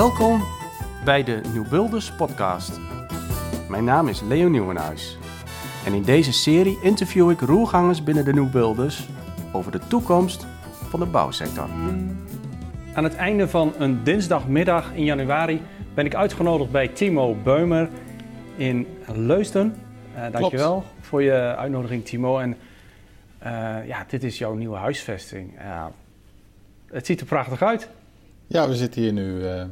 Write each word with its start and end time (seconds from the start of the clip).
Welkom 0.00 0.42
bij 1.04 1.22
de 1.22 1.40
Nieuw 1.52 1.68
Builders 1.68 2.12
podcast. 2.12 2.80
Mijn 3.68 3.84
naam 3.84 4.08
is 4.08 4.20
Leo 4.20 4.48
Nieuwenhuis. 4.48 5.18
En 5.86 5.92
in 5.92 6.02
deze 6.02 6.32
serie 6.32 6.78
interview 6.82 7.30
ik 7.30 7.40
roergangers 7.40 8.02
binnen 8.02 8.24
de 8.24 8.32
Nieuw 8.32 8.50
Builders 8.50 9.08
over 9.52 9.72
de 9.72 9.78
toekomst 9.78 10.46
van 10.88 11.00
de 11.00 11.06
bouwsector. 11.06 11.68
Aan 12.94 13.04
het 13.04 13.14
einde 13.14 13.48
van 13.48 13.72
een 13.78 14.04
dinsdagmiddag 14.04 14.94
in 14.94 15.04
januari 15.04 15.62
ben 15.94 16.06
ik 16.06 16.14
uitgenodigd 16.14 16.70
bij 16.70 16.88
Timo 16.88 17.34
Beumer 17.34 17.88
in 18.56 18.86
Leusden. 19.06 19.74
Uh, 20.16 20.32
dankjewel 20.32 20.84
voor 21.00 21.22
je 21.22 21.56
uitnodiging, 21.56 22.04
Timo. 22.04 22.38
En 22.38 22.56
uh, 23.42 23.86
ja, 23.86 24.04
dit 24.08 24.24
is 24.24 24.38
jouw 24.38 24.54
nieuwe 24.54 24.76
huisvesting. 24.76 25.58
Uh, 25.58 25.86
het 26.86 27.06
ziet 27.06 27.20
er 27.20 27.26
prachtig 27.26 27.62
uit. 27.62 27.88
Ja, 28.46 28.68
we 28.68 28.74
zitten 28.74 29.02
hier 29.02 29.12
nu 29.12 29.40
uh, 29.40 29.62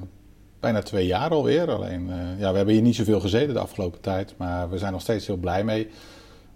bijna 0.61 0.83
twee 0.83 1.07
jaar 1.07 1.31
alweer. 1.31 1.71
Alleen, 1.71 2.11
ja, 2.39 2.51
we 2.51 2.57
hebben 2.57 2.75
hier 2.75 2.83
niet 2.83 2.97
zoveel 2.97 3.21
gezeten 3.21 3.55
de 3.55 3.61
afgelopen 3.61 4.01
tijd, 4.01 4.35
maar 4.37 4.71
we 4.71 4.79
zijn 4.79 4.93
nog 4.93 5.01
steeds 5.01 5.27
heel 5.27 5.37
blij 5.37 5.65
mee. 5.65 5.89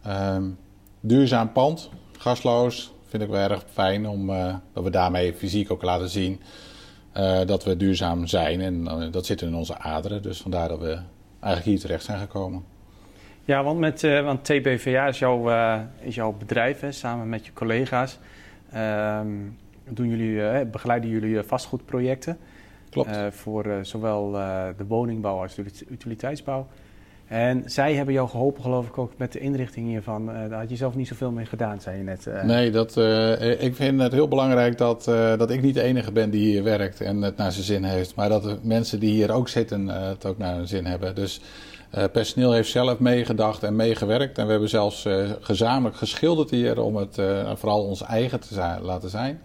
Ehm, 0.02 0.44
duurzaam 1.00 1.52
pand, 1.52 1.90
gasloos, 2.18 2.94
vind 3.06 3.22
ik 3.22 3.28
wel 3.28 3.50
erg 3.50 3.64
fijn 3.72 4.06
om 4.08 4.26
dat 4.72 4.84
we 4.84 4.90
daarmee 4.90 5.34
fysiek 5.34 5.70
ook 5.70 5.82
laten 5.82 6.08
zien 6.08 6.40
dat 7.46 7.64
we 7.64 7.76
duurzaam 7.76 8.26
zijn. 8.26 8.60
En 8.60 9.10
dat 9.10 9.26
zit 9.26 9.42
in 9.42 9.54
onze 9.54 9.78
aderen, 9.78 10.22
dus 10.22 10.40
vandaar 10.40 10.68
dat 10.68 10.80
we 10.80 10.98
eigenlijk 11.40 11.64
hier 11.64 11.80
terecht 11.80 12.04
zijn 12.04 12.18
gekomen. 12.18 12.64
Ja, 13.44 13.62
want, 13.62 13.78
met, 13.78 14.00
want 14.00 14.44
TBVA 14.44 15.06
is, 15.06 15.18
jouw, 15.18 15.50
is 16.00 16.14
jouw 16.14 16.32
bedrijf, 16.32 16.80
hè, 16.80 16.92
samen 16.92 17.28
met 17.28 17.46
je 17.46 17.52
collega's. 17.52 18.18
Uh, 18.74 19.20
doen 19.88 20.08
jullie, 20.08 20.66
begeleiden 20.66 21.10
jullie 21.10 21.42
vastgoedprojecten. 21.42 22.38
Klopt. 22.92 23.16
voor 23.30 23.78
zowel 23.82 24.30
de 24.76 24.84
woningbouw 24.88 25.42
als 25.42 25.54
de 25.54 25.64
utiliteitsbouw. 25.88 26.66
En 27.26 27.62
zij 27.66 27.94
hebben 27.94 28.14
jou 28.14 28.28
geholpen, 28.28 28.62
geloof 28.62 28.86
ik, 28.86 28.98
ook 28.98 29.12
met 29.16 29.32
de 29.32 29.38
inrichting 29.38 29.86
hiervan. 29.86 30.26
daar 30.26 30.52
had 30.60 30.70
je 30.70 30.76
zelf 30.76 30.94
niet 30.94 31.08
zoveel 31.08 31.30
mee 31.30 31.46
gedaan, 31.46 31.80
zei 31.80 31.96
je 31.96 32.02
net. 32.02 32.28
Nee, 32.42 32.70
dat, 32.70 32.96
ik 33.58 33.74
vind 33.74 34.00
het 34.00 34.12
heel 34.12 34.28
belangrijk 34.28 34.78
dat, 34.78 35.04
dat 35.38 35.50
ik 35.50 35.62
niet 35.62 35.74
de 35.74 35.82
enige 35.82 36.12
ben 36.12 36.30
die 36.30 36.44
hier 36.46 36.62
werkt 36.62 37.00
en 37.00 37.22
het 37.22 37.36
naar 37.36 37.52
zijn 37.52 37.64
zin 37.64 37.84
heeft. 37.84 38.14
Maar 38.14 38.28
dat 38.28 38.42
de 38.42 38.58
mensen 38.62 39.00
die 39.00 39.10
hier 39.10 39.32
ook 39.32 39.48
zitten 39.48 39.88
het 39.88 40.26
ook 40.26 40.38
naar 40.38 40.54
hun 40.54 40.68
zin 40.68 40.84
hebben. 40.84 41.14
Dus 41.14 41.40
personeel 42.12 42.52
heeft 42.52 42.70
zelf 42.70 42.98
meegedacht 42.98 43.62
en 43.62 43.76
meegewerkt. 43.76 44.38
En 44.38 44.44
we 44.44 44.50
hebben 44.50 44.68
zelfs 44.68 45.08
gezamenlijk 45.40 45.96
geschilderd 45.96 46.50
hier 46.50 46.82
om 46.82 46.96
het 46.96 47.14
vooral 47.54 47.84
ons 47.84 48.02
eigen 48.02 48.40
te 48.40 48.78
laten 48.82 49.10
zijn. 49.10 49.40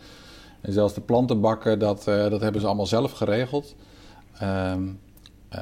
En 0.68 0.73
zelfs 0.73 0.94
de 0.94 1.02
plantenbakken, 1.02 1.80
dat, 1.80 2.04
dat 2.04 2.42
hebben 2.42 2.62
ze 2.62 2.68
allemaal 2.68 2.86
zelf 2.86 3.12
geregeld. 3.12 3.76
Um, 4.44 5.00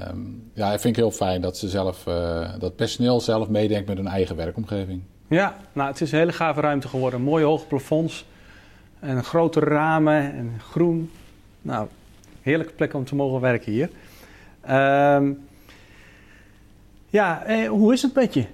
um, 0.09 0.51
ja, 0.53 0.73
ik 0.73 0.79
vind 0.79 0.95
het 0.95 1.05
heel 1.05 1.15
fijn 1.15 1.41
dat, 1.41 1.57
ze 1.57 1.69
zelf, 1.69 2.03
dat 2.59 2.75
personeel 2.75 3.21
zelf 3.21 3.49
meedenkt 3.49 3.87
met 3.87 3.97
hun 3.97 4.07
eigen 4.07 4.35
werkomgeving. 4.35 5.01
Ja, 5.27 5.55
nou, 5.73 5.89
het 5.89 6.01
is 6.01 6.11
een 6.11 6.17
hele 6.17 6.31
gave 6.31 6.61
ruimte 6.61 6.87
geworden. 6.87 7.21
Mooie 7.21 7.45
hoge 7.45 7.65
plafonds 7.65 8.25
en 8.99 9.23
grote 9.23 9.59
ramen 9.59 10.33
en 10.33 10.59
groen. 10.59 11.11
Nou, 11.61 11.87
heerlijke 12.41 12.73
plek 12.73 12.93
om 12.93 13.05
te 13.05 13.15
mogen 13.15 13.41
werken 13.41 13.71
hier. 13.71 13.89
Um, 14.69 15.47
ja, 17.09 17.43
eh, 17.43 17.69
hoe 17.69 17.93
is 17.93 18.01
het 18.01 18.13
met 18.13 18.33
je? 18.33 18.45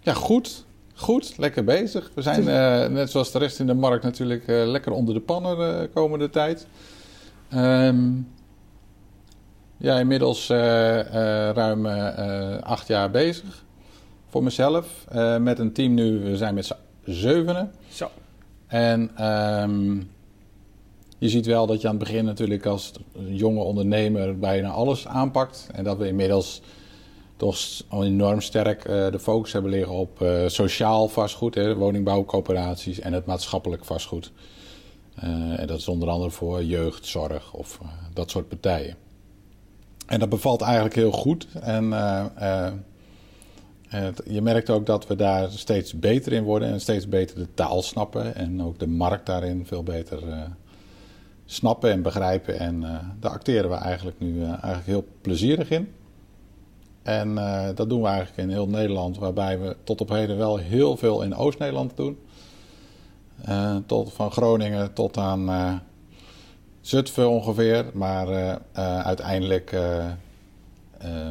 Ja, 0.00 0.12
goed. 0.12 0.65
Goed, 0.98 1.34
lekker 1.38 1.64
bezig. 1.64 2.10
We 2.14 2.22
zijn 2.22 2.40
uh, 2.40 2.86
net 2.86 3.10
zoals 3.10 3.32
de 3.32 3.38
rest 3.38 3.60
in 3.60 3.66
de 3.66 3.74
markt 3.74 4.04
natuurlijk 4.04 4.46
uh, 4.46 4.66
lekker 4.66 4.92
onder 4.92 5.14
de 5.14 5.20
pannen 5.20 5.56
de 5.56 5.90
komende 5.94 6.30
tijd. 6.30 6.66
Um, 7.54 8.28
ja, 9.76 9.98
inmiddels 9.98 10.48
ruim 10.48 11.86
acht 12.62 12.86
jaar 12.86 13.10
bezig 13.10 13.64
voor 14.28 14.42
mezelf. 14.42 15.06
met 15.40 15.58
een 15.58 15.72
team 15.72 15.94
nu, 15.94 16.18
we 16.18 16.36
zijn 16.36 16.54
met 16.54 16.66
z'n 16.66 16.74
zevenen. 17.04 17.72
Zo. 17.88 18.10
En 18.66 19.24
um, 19.26 20.10
je 21.18 21.28
ziet 21.28 21.46
wel 21.46 21.66
dat 21.66 21.80
je 21.80 21.88
aan 21.88 21.94
het 21.94 22.04
begin 22.04 22.24
natuurlijk 22.24 22.66
als 22.66 22.92
jonge 23.28 23.62
ondernemer 23.62 24.38
bijna 24.38 24.68
alles 24.68 25.06
aanpakt. 25.06 25.68
En 25.72 25.84
dat 25.84 25.98
we 25.98 26.06
inmiddels 26.06 26.62
toch 27.36 27.58
enorm 27.90 28.40
sterk 28.40 28.88
uh, 28.88 29.10
de 29.10 29.18
focus 29.18 29.52
hebben 29.52 29.70
liggen 29.70 29.94
op 29.94 30.22
uh, 30.22 30.42
sociaal 30.46 31.08
vastgoed, 31.08 31.54
hè, 31.54 31.74
woningbouwcoöperaties 31.74 33.00
en 33.00 33.12
het 33.12 33.26
maatschappelijk 33.26 33.84
vastgoed. 33.84 34.32
Uh, 35.24 35.60
en 35.60 35.66
dat 35.66 35.78
is 35.78 35.88
onder 35.88 36.08
andere 36.08 36.30
voor 36.30 36.64
jeugdzorg 36.64 37.52
of 37.52 37.80
dat 38.12 38.30
soort 38.30 38.48
partijen. 38.48 38.96
En 40.06 40.18
dat 40.18 40.28
bevalt 40.28 40.60
eigenlijk 40.60 40.94
heel 40.94 41.12
goed. 41.12 41.46
En 41.60 41.84
je 44.24 44.42
merkt 44.42 44.70
ook 44.70 44.86
dat 44.86 45.06
we 45.06 45.16
daar 45.16 45.50
steeds 45.50 45.98
beter 45.98 46.32
in 46.32 46.42
worden 46.42 46.68
en 46.68 46.80
steeds 46.80 47.08
beter 47.08 47.36
de 47.36 47.54
taal 47.54 47.82
snappen. 47.82 48.34
En 48.34 48.62
ook 48.62 48.78
de 48.78 48.86
markt 48.86 49.26
daarin 49.26 49.66
veel 49.66 49.82
beter 49.82 50.22
snappen 51.44 51.90
en 51.90 52.02
begrijpen. 52.02 52.58
En 52.58 52.80
daar 53.20 53.32
acteren 53.32 53.70
we 53.70 53.76
eigenlijk 53.76 54.20
nu 54.20 54.44
eigenlijk 54.44 54.86
heel 54.86 55.06
plezierig 55.20 55.70
in. 55.70 55.88
En 57.06 57.30
uh, 57.30 57.68
dat 57.74 57.88
doen 57.88 58.02
we 58.02 58.08
eigenlijk 58.08 58.38
in 58.38 58.50
heel 58.50 58.68
Nederland, 58.68 59.18
waarbij 59.18 59.60
we 59.60 59.76
tot 59.84 60.00
op 60.00 60.08
heden 60.08 60.36
wel 60.36 60.56
heel 60.56 60.96
veel 60.96 61.22
in 61.22 61.34
Oost-Nederland 61.34 61.96
doen. 61.96 62.18
Uh, 63.48 63.76
tot, 63.86 64.12
van 64.12 64.30
Groningen 64.30 64.92
tot 64.92 65.16
aan 65.16 65.50
uh, 65.50 65.74
Zutphen 66.80 67.30
ongeveer. 67.30 67.90
Maar 67.94 68.58
uiteindelijk 69.04 69.76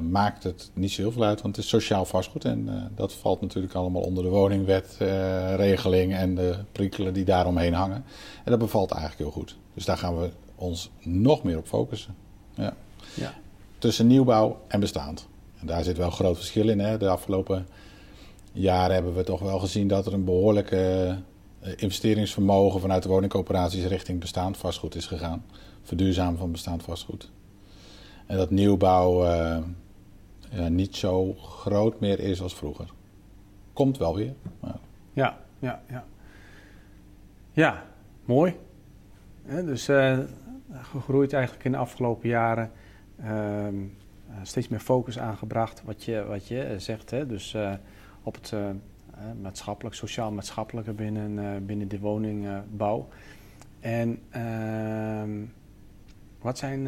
maakt 0.10 0.44
het 0.44 0.72
niet 0.74 0.92
zo 0.92 1.02
heel 1.02 1.12
veel 1.12 1.24
uit, 1.24 1.42
want 1.42 1.56
het 1.56 1.66
is 1.66 1.72
sociaal 1.72 2.06
vastgoed. 2.06 2.46
En 2.46 2.92
dat 2.96 3.14
valt 3.14 3.42
natuurlijk 3.42 3.74
allemaal 3.74 4.02
onder 4.02 4.24
de 4.24 4.30
woningwetregeling 4.30 6.14
en 6.14 6.36
de 6.36 6.56
prikkelen 6.72 7.14
die 7.14 7.26
daaromheen 7.26 7.74
hangen. 7.74 8.04
En 8.44 8.52
dat 8.52 8.60
bevalt 8.60 8.92
eigenlijk 8.92 9.22
heel 9.22 9.42
goed. 9.42 9.58
Dus 9.74 9.86
daar 9.86 9.98
gaan 9.98 10.20
we 10.20 10.30
ons 10.56 10.92
nog 11.04 11.44
meer 11.44 11.58
op 11.58 11.68
focussen. 11.68 12.16
Ja. 12.54 12.74
Ja. 13.14 13.34
Tussen 13.78 14.08
nieuwbouw 14.08 14.60
en 14.68 14.80
bestaand 14.80 15.28
daar 15.66 15.84
zit 15.84 15.98
wel 15.98 16.06
een 16.06 16.12
groot 16.12 16.36
verschil 16.36 16.70
in. 16.70 16.80
Hè. 16.80 16.98
De 16.98 17.10
afgelopen 17.10 17.68
jaren 18.52 18.94
hebben 18.94 19.16
we 19.16 19.24
toch 19.24 19.40
wel 19.40 19.60
gezien 19.60 19.88
dat 19.88 20.06
er 20.06 20.14
een 20.14 20.24
behoorlijke 20.24 21.16
eh, 21.60 21.72
investeringsvermogen 21.76 22.82
vanuit 22.82 23.04
de 23.04 23.10
woningcoöperaties 23.10 23.86
richting 23.86 24.20
bestaand 24.20 24.58
vastgoed 24.58 24.96
is 24.96 25.06
gegaan. 25.06 25.46
Verduurzamen 25.82 26.38
van 26.38 26.52
bestaand 26.52 26.84
vastgoed. 26.84 27.32
En 28.26 28.38
dat 28.38 28.50
nieuwbouw 28.50 29.26
ja, 30.56 30.68
niet 30.68 30.96
zo 30.96 31.34
groot 31.34 32.00
meer 32.00 32.20
is 32.20 32.42
als 32.42 32.56
vroeger. 32.56 32.90
Komt 33.74 33.98
wel 33.98 34.16
weer. 34.16 34.34
Maar... 34.60 34.80
Ja, 35.14 35.38
ja, 35.60 35.82
ja. 35.90 36.06
Ja, 37.52 37.84
mooi. 38.26 38.56
dus 39.46 39.90
uh, 39.90 40.20
gegroeid 40.72 41.34
eigenlijk 41.34 41.66
in 41.66 41.72
de 41.72 41.78
afgelopen 41.78 42.30
jaren. 42.30 42.72
Ehm, 43.20 43.28
eh, 43.28 43.74
steeds 44.44 44.68
meer 44.68 44.80
focus 44.80 45.20
aangebracht, 45.20 45.82
wat 45.86 46.04
je, 46.04 46.26
wat 46.28 46.48
je 46.48 46.62
eh, 46.62 46.80
zegt. 46.80 47.12
Hè? 47.12 47.26
Dus 47.26 47.54
eh, 47.54 47.74
op 48.24 48.36
het 48.36 48.54
maatschappelijk, 49.42 49.96
sociaal-maatschappelijke 49.96 50.94
binnen, 50.94 51.66
binnen 51.66 51.88
de 51.88 52.00
woningbouw. 52.00 53.08
En 53.80 54.20
ehm, 54.30 55.30
wat 56.42 56.58
zijn 56.58 56.88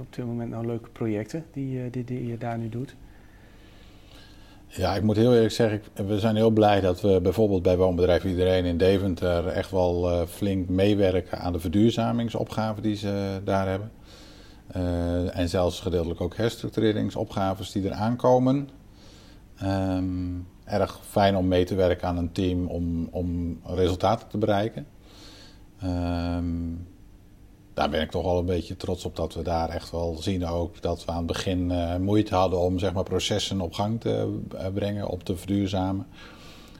op 0.00 0.14
dit 0.14 0.24
moment 0.24 0.50
nou 0.50 0.66
leuke 0.66 0.88
projecten 0.88 1.44
die, 1.52 1.90
die, 1.90 2.04
die 2.04 2.26
je 2.26 2.38
daar 2.38 2.58
nu 2.58 2.68
doet? 2.68 2.96
Ja, 4.66 4.94
ik 4.94 5.02
moet 5.02 5.16
heel 5.16 5.34
eerlijk 5.34 5.52
zeggen, 5.52 5.82
we 6.06 6.18
zijn 6.18 6.36
heel 6.36 6.50
blij 6.50 6.80
dat 6.80 7.00
we 7.00 7.20
bijvoorbeeld 7.20 7.62
bij 7.62 7.76
Woonbedrijf 7.76 8.24
Iedereen 8.24 8.64
in 8.64 8.76
Deventer 8.76 9.46
echt 9.46 9.70
wel 9.70 10.26
flink 10.26 10.68
meewerken 10.68 11.38
aan 11.38 11.52
de 11.52 11.60
verduurzamingsopgaven 11.60 12.82
die 12.82 12.96
ze 12.96 13.40
daar 13.44 13.68
hebben. 13.68 13.90
Uh, 14.76 15.38
en 15.38 15.48
zelfs 15.48 15.80
gedeeltelijk 15.80 16.20
ook 16.20 16.36
herstructureringsopgaves 16.36 17.72
die 17.72 17.88
er 17.88 17.94
aankomen. 17.94 18.68
Um, 19.62 20.46
erg 20.64 21.00
fijn 21.08 21.36
om 21.36 21.48
mee 21.48 21.64
te 21.64 21.74
werken 21.74 22.08
aan 22.08 22.16
een 22.16 22.32
team 22.32 22.66
om, 22.66 23.08
om 23.10 23.60
resultaten 23.64 24.28
te 24.28 24.38
bereiken. 24.38 24.86
Um, 25.84 26.86
daar 27.74 27.90
ben 27.90 28.00
ik 28.00 28.10
toch 28.10 28.24
wel 28.24 28.38
een 28.38 28.46
beetje 28.46 28.76
trots 28.76 29.04
op 29.04 29.16
dat 29.16 29.34
we 29.34 29.42
daar 29.42 29.68
echt 29.68 29.90
wel 29.90 30.16
zien 30.20 30.46
ook 30.46 30.82
dat 30.82 31.04
we 31.04 31.10
aan 31.10 31.16
het 31.16 31.26
begin 31.26 31.70
uh, 31.70 31.96
moeite 31.96 32.34
hadden 32.34 32.58
om 32.58 32.78
zeg 32.78 32.92
maar, 32.92 33.02
processen 33.02 33.60
op 33.60 33.72
gang 33.72 34.00
te 34.00 34.40
uh, 34.54 34.66
brengen, 34.74 35.08
op 35.08 35.24
te 35.24 35.36
verduurzamen. 35.36 36.06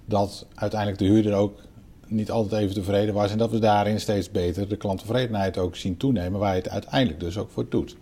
Dat 0.04 0.46
uiteindelijk 0.54 1.00
de 1.00 1.06
huurder 1.06 1.34
ook 1.34 1.60
niet 2.06 2.30
altijd 2.30 2.62
even 2.62 2.74
tevreden 2.74 3.14
was. 3.14 3.30
En 3.30 3.38
dat 3.38 3.50
we 3.50 3.58
daarin 3.58 4.00
steeds 4.00 4.30
beter 4.30 4.68
de 4.68 4.76
klanttevredenheid 4.76 5.58
ook 5.58 5.76
zien 5.76 5.96
toenemen, 5.96 6.40
waar 6.40 6.54
je 6.54 6.62
het 6.62 6.70
uiteindelijk 6.70 7.20
dus 7.20 7.38
ook 7.38 7.50
voor 7.50 7.68
doet. 7.68 7.96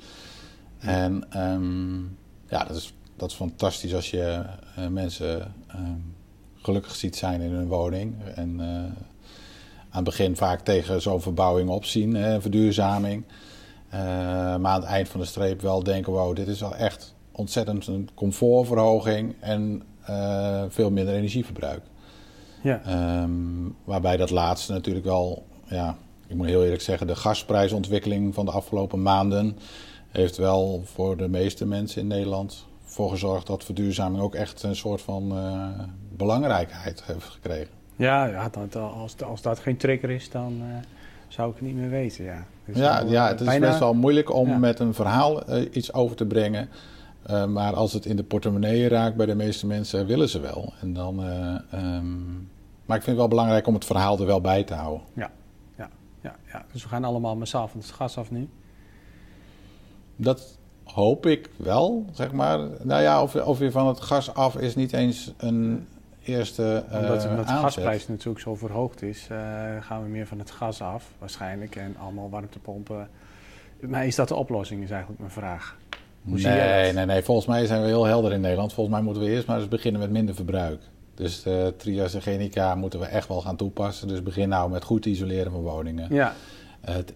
En 0.78 1.24
um, 1.36 2.16
ja, 2.48 2.64
dat 2.64 2.76
is, 2.76 2.94
dat 3.16 3.30
is 3.30 3.36
fantastisch 3.36 3.94
als 3.94 4.10
je 4.10 4.42
uh, 4.78 4.86
mensen 4.86 5.54
um, 5.74 6.14
gelukkig 6.56 6.94
ziet 6.94 7.16
zijn 7.16 7.40
in 7.40 7.50
hun 7.50 7.68
woning. 7.68 8.14
En 8.34 8.54
uh, 8.60 8.66
aan 8.66 8.94
het 9.90 10.04
begin 10.04 10.36
vaak 10.36 10.60
tegen 10.60 11.02
zo'n 11.02 11.22
verbouwing 11.22 11.68
opzien, 11.68 12.14
hè, 12.14 12.40
verduurzaming. 12.40 13.24
maar 13.90 14.66
aan 14.66 14.80
het 14.80 14.90
eind 14.90 15.08
van 15.08 15.20
de 15.20 15.26
streep 15.26 15.60
wel 15.60 15.82
denken: 15.82 16.12
wow, 16.12 16.36
dit 16.36 16.48
is 16.48 16.60
wel 16.60 16.74
echt 16.74 17.14
ontzettend 17.32 17.86
een 17.86 18.08
comfortverhoging 18.14 19.34
en 19.40 19.82
veel 20.68 20.90
minder 20.90 21.14
energieverbruik. 21.14 21.82
Ja. 22.62 22.82
Ehm, 22.84 23.30
waarbij 23.84 24.16
dat 24.16 24.30
laatste 24.30 24.72
natuurlijk 24.72 25.04
wel, 25.04 25.46
ja, 25.64 25.96
ik 26.26 26.36
moet 26.36 26.46
heel 26.46 26.64
eerlijk 26.64 26.82
zeggen, 26.82 27.06
de 27.06 27.16
gasprijsontwikkeling 27.16 28.34
van 28.34 28.44
de 28.44 28.50
afgelopen 28.50 29.02
maanden 29.02 29.58
heeft 30.08 30.36
wel 30.36 30.82
voor 30.84 31.16
de 31.16 31.28
meeste 31.28 31.66
mensen 31.66 32.00
in 32.00 32.06
Nederland 32.06 32.66
voor 32.84 33.10
gezorgd 33.10 33.46
dat 33.46 33.64
verduurzaming 33.64 34.22
ook 34.22 34.34
echt 34.34 34.62
een 34.62 34.76
soort 34.76 35.00
van 35.00 35.32
uh, 35.32 35.68
belangrijkheid 36.16 37.02
heeft 37.04 37.24
gekregen. 37.24 37.72
Ja, 37.96 38.24
ja 38.26 38.48
dat, 38.48 38.76
als, 38.76 39.22
als 39.22 39.42
dat 39.42 39.58
geen 39.58 39.76
trigger 39.76 40.10
is, 40.10 40.30
dan 40.30 40.52
uh, 40.58 40.74
zou 41.28 41.50
ik 41.50 41.54
het 41.54 41.64
niet 41.64 41.76
meer 41.76 41.90
weten. 41.90 42.24
Ja, 42.24 42.44
dus 42.64 42.76
ja, 42.76 43.00
ja 43.00 43.28
het 43.28 43.40
is 43.40 43.58
best 43.58 43.78
wel 43.78 43.94
moeilijk 43.94 44.32
om 44.34 44.60
met 44.60 44.78
een 44.78 44.94
verhaal 44.94 45.50
uh, 45.50 45.64
iets 45.72 45.92
over 45.92 46.16
te 46.16 46.26
brengen. 46.26 46.68
Maar 47.28 47.74
als 47.74 47.92
het 47.92 48.06
in 48.06 48.16
de 48.16 48.22
portemonnee 48.22 48.88
raakt 48.88 49.16
bij 49.16 49.26
de 49.26 49.34
meeste 49.34 49.66
mensen, 49.66 50.06
willen 50.06 50.28
ze 50.28 50.40
wel. 50.40 50.72
En 50.80 50.92
dan, 50.92 51.20
um, 51.74 52.50
maar 52.84 52.96
ik 52.96 53.02
vind 53.02 53.06
het 53.06 53.16
wel 53.16 53.28
belangrijk 53.28 53.66
om 53.66 53.74
het 53.74 53.84
verhaal 53.84 54.18
er 54.18 54.26
wel 54.26 54.40
bij 54.40 54.64
te 54.64 54.74
houden. 54.74 55.06
Ja, 55.12 55.30
ja, 55.76 55.88
ja, 56.20 56.36
ja. 56.52 56.64
dus 56.72 56.82
we 56.82 56.88
gaan 56.88 57.04
allemaal 57.04 57.36
massaal 57.36 57.68
van 57.68 57.80
het 57.80 57.90
gas 57.90 58.18
af 58.18 58.30
nu. 58.30 58.48
Dat 60.16 60.58
hoop 60.84 61.26
ik 61.26 61.50
wel, 61.56 62.04
zeg 62.12 62.32
maar. 62.32 62.58
Nou 62.82 63.02
ja, 63.02 63.22
of, 63.22 63.34
of 63.34 63.58
je 63.58 63.70
van 63.70 63.86
het 63.86 64.00
gas 64.00 64.34
af 64.34 64.56
is 64.56 64.74
niet 64.74 64.92
eens 64.92 65.32
een 65.36 65.86
eerste 66.24 66.84
uh, 66.90 66.98
Omdat, 66.98 67.26
omdat 67.26 67.46
de 67.46 67.52
gasprijs 67.52 68.08
natuurlijk 68.08 68.40
zo 68.40 68.54
verhoogd 68.54 69.02
is, 69.02 69.28
uh, 69.32 69.38
gaan 69.80 70.02
we 70.02 70.08
meer 70.08 70.26
van 70.26 70.38
het 70.38 70.50
gas 70.50 70.82
af, 70.82 71.04
waarschijnlijk. 71.18 71.76
En 71.76 71.96
allemaal 71.98 72.30
warmtepompen. 72.30 73.08
Maar 73.80 74.06
is 74.06 74.14
dat 74.14 74.28
de 74.28 74.34
oplossing, 74.34 74.82
is 74.82 74.90
eigenlijk 74.90 75.20
mijn 75.20 75.32
vraag. 75.32 75.76
Hoe 76.22 76.32
nee, 76.32 76.42
zie 76.42 76.50
jij 76.50 76.84
dat? 76.84 76.94
nee, 76.94 77.06
nee. 77.06 77.22
Volgens 77.22 77.46
mij 77.46 77.66
zijn 77.66 77.80
we 77.80 77.86
heel 77.86 78.04
helder 78.04 78.32
in 78.32 78.40
Nederland. 78.40 78.72
Volgens 78.72 78.96
mij 78.96 79.04
moeten 79.04 79.22
we 79.22 79.30
eerst 79.30 79.46
maar 79.46 79.58
eens 79.58 79.68
beginnen 79.68 80.00
met 80.00 80.10
minder 80.10 80.34
verbruik. 80.34 80.80
Dus 81.14 81.42
de 81.42 81.74
trias 81.76 82.14
en 82.14 82.22
genica 82.22 82.74
moeten 82.74 83.00
we 83.00 83.06
echt 83.06 83.28
wel 83.28 83.40
gaan 83.40 83.56
toepassen. 83.56 84.08
Dus 84.08 84.22
begin 84.22 84.48
nou 84.48 84.70
met 84.70 84.84
goed 84.84 85.06
isoleren 85.06 85.52
van 85.52 85.60
woningen. 85.60 86.14
Ja. 86.14 86.34
Het 86.80 87.12